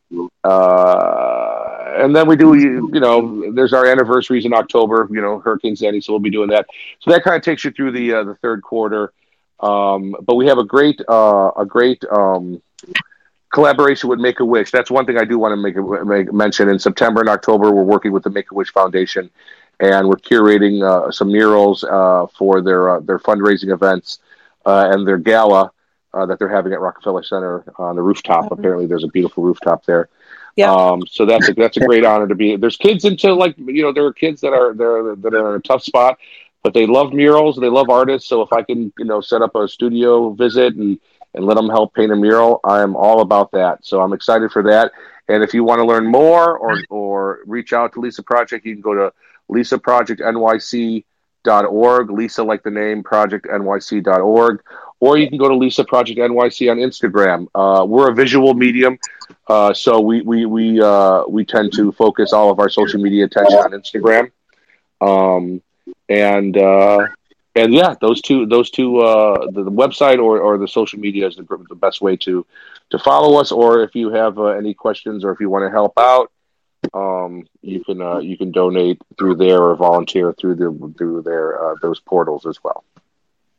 [0.45, 5.09] uh, and then we do, you, know, there's our anniversaries in October.
[5.11, 6.67] You know, Hurricane Sandy, so we'll be doing that.
[7.01, 9.13] So that kind of takes you through the uh, the third quarter.
[9.59, 12.63] Um, but we have a great a great um,
[13.51, 14.71] collaboration with Make a Wish.
[14.71, 16.69] That's one thing I do want to make, make mention.
[16.69, 19.31] In September and October, we're working with the Make a Wish Foundation,
[19.81, 24.19] and we're curating uh, some murals uh, for their uh, their fundraising events
[24.67, 25.71] uh, and their gala
[26.15, 28.51] uh, that they're having at Rockefeller Center on the rooftop.
[28.51, 30.09] Apparently, there's a beautiful rooftop there.
[30.57, 30.73] Yeah.
[30.73, 32.57] Um, so that's a, that's a great honor to be.
[32.57, 35.61] There's kids into like you know there are kids that are they're that are in
[35.61, 36.19] a tough spot,
[36.63, 37.57] but they love murals.
[37.57, 38.29] They love artists.
[38.29, 40.99] So if I can you know set up a studio visit and
[41.35, 43.85] and let them help paint a mural, I am all about that.
[43.85, 44.93] So I'm excited for that.
[45.29, 48.75] And if you want to learn more or or reach out to Lisa Project, you
[48.75, 49.13] can go to
[49.51, 52.11] lisaprojectnyc.org.
[52.11, 54.63] Lisa, like the name, projectnyc.org.
[55.01, 57.47] Or you can go to Lisa Project NYC on Instagram.
[57.55, 58.99] Uh, we're a visual medium,
[59.47, 63.27] uh, so we we we uh, we tend to focus all of our social media
[63.27, 64.33] attention on Instagram.
[65.01, 65.63] Um,
[66.09, 67.07] and uh,
[67.55, 71.27] and yeah, those two those two uh, the, the website or, or the social media
[71.27, 72.47] is the, the best way to
[72.91, 73.53] to follow us.
[73.53, 76.31] Or if you have uh, any questions or if you want to help out,
[76.95, 81.71] um, you can uh, you can donate through there or volunteer through the through their
[81.71, 82.85] uh, those portals as well.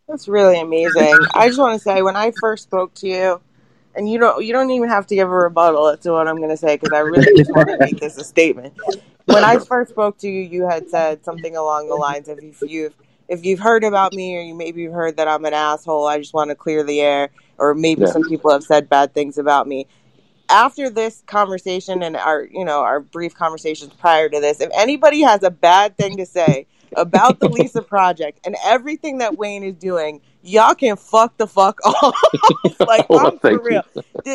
[0.07, 1.15] That's really amazing.
[1.35, 3.41] I just want to say when I first spoke to you,
[3.95, 6.49] and you don't you don't even have to give a rebuttal to what I'm going
[6.49, 8.73] to say because I really just want to make this a statement.
[9.25, 12.61] When I first spoke to you, you had said something along the lines of if
[12.61, 12.95] you've
[13.29, 16.17] if you've heard about me or you maybe you've heard that I'm an asshole, I
[16.17, 18.11] just want to clear the air, or maybe Yeah.
[18.11, 19.87] some people have said bad things about me.
[20.49, 25.21] After this conversation and our you know our brief conversations prior to this, if anybody
[25.21, 29.75] has a bad thing to say about the Lisa project and everything that Wayne is
[29.75, 32.15] doing, y'all can fuck the fuck off.
[32.87, 33.59] like I'm for you.
[33.61, 33.83] real.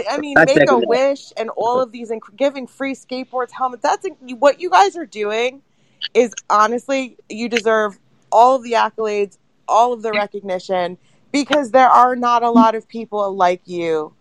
[0.09, 3.83] I mean, I make a wish and all of these and giving free skateboards, helmets.
[3.83, 4.07] That's
[4.39, 5.63] what you guys are doing.
[6.15, 7.99] Is honestly, you deserve
[8.35, 10.99] all of the accolades, all of the recognition,
[11.31, 14.13] because there are not a lot of people like you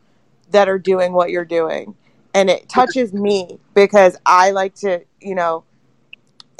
[0.51, 1.95] that are doing what you're doing,
[2.33, 5.63] and it touches me because I like to, you know,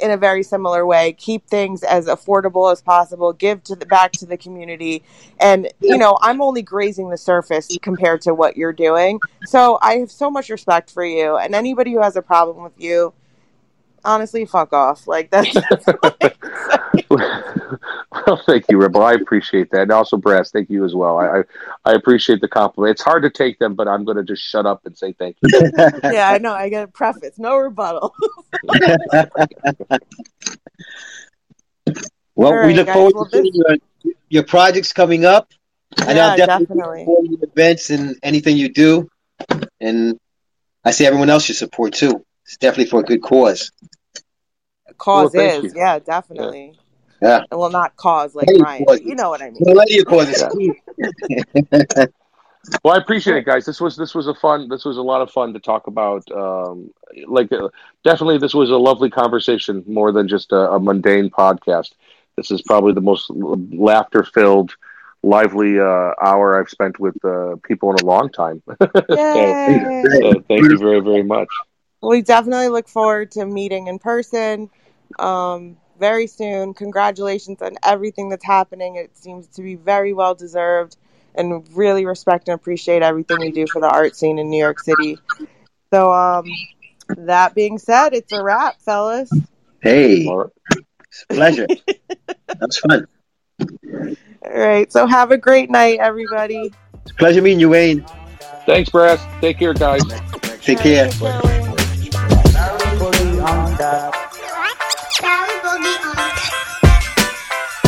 [0.00, 4.16] in a very similar way, keep things as affordable as possible, give to the back
[4.16, 5.04] to the community.
[5.40, 9.20] And you know, I'm only grazing the surface compared to what you're doing.
[9.44, 12.74] So I have so much respect for you and anybody who has a problem with
[12.78, 13.14] you,
[14.04, 15.06] honestly, fuck off.
[15.06, 15.54] Like that's
[18.26, 19.02] well, thank you, Rebel.
[19.02, 20.50] I appreciate that, and also Brass.
[20.50, 21.18] Thank you as well.
[21.18, 21.42] I I,
[21.84, 22.92] I appreciate the compliment.
[22.92, 25.36] It's hard to take them, but I'm going to just shut up and say thank
[25.42, 25.50] you.
[26.04, 26.52] yeah, I know.
[26.52, 28.14] I get a preface, no rebuttal.
[32.36, 32.94] Well, All we look guys.
[32.94, 35.52] forward Well, to seeing this- your, your projects coming up.
[36.04, 37.28] And Yeah, I'll definitely, definitely.
[37.30, 39.08] your events and anything you do.
[39.80, 40.18] And
[40.84, 42.24] I see everyone else should support too.
[42.44, 43.70] It's definitely for a good cause.
[44.98, 45.80] Cause Well, is, you.
[45.80, 46.72] yeah, definitely.
[46.74, 46.80] Yeah.
[47.24, 49.60] And well, not cause like Hey, Brian, you know what I mean.
[49.60, 52.08] Well, your cause is
[52.82, 53.66] Well, I appreciate it, guys.
[53.66, 54.68] This was this was a fun.
[54.68, 56.30] This was a lot of fun to talk about.
[56.30, 56.90] Um,
[57.26, 57.68] like, uh,
[58.04, 61.92] definitely, this was a lovely conversation, more than just a, a mundane podcast.
[62.36, 64.74] This is probably the most laughter-filled,
[65.22, 68.62] lively uh, hour I've spent with uh, people in a long time.
[69.10, 70.02] Yay.
[70.20, 71.48] so, thank you very, very much.
[72.02, 74.70] we definitely look forward to meeting in person.
[75.18, 76.74] Um, very soon.
[76.74, 78.96] Congratulations on everything that's happening.
[78.96, 80.96] It seems to be very well deserved
[81.34, 84.80] and really respect and appreciate everything you do for the art scene in New York
[84.80, 85.18] City.
[85.92, 86.44] So, um,
[87.16, 89.30] that being said, it's a wrap, fellas.
[89.80, 91.66] Hey, it's a pleasure.
[92.60, 93.06] That's fun.
[93.60, 94.90] All right.
[94.92, 96.72] So, have a great night, everybody.
[97.02, 98.04] It's a pleasure meeting you, Wayne.
[98.66, 99.24] Thanks, Brass.
[99.40, 100.02] Take care, guys.
[100.62, 101.10] Take care.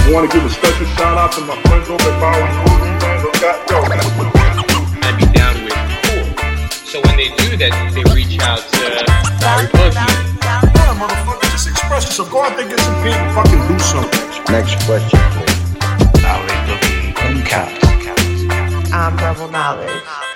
[0.06, 2.94] I want to give a special shout out to my friends over at Bowery Movie,
[3.02, 3.26] man.
[3.26, 3.82] They got, yo,
[5.02, 5.74] I'd be down with
[6.06, 6.22] cool.
[6.86, 9.02] So when they do that, they reach out to
[9.42, 9.98] Barry Boogie.
[10.46, 12.30] Yeah, motherfucker, just express yourself.
[12.30, 14.54] Go out there, get some paint, fucking do something.
[14.54, 15.56] Next question, please.
[18.92, 20.35] I'm Rebel Knowledge.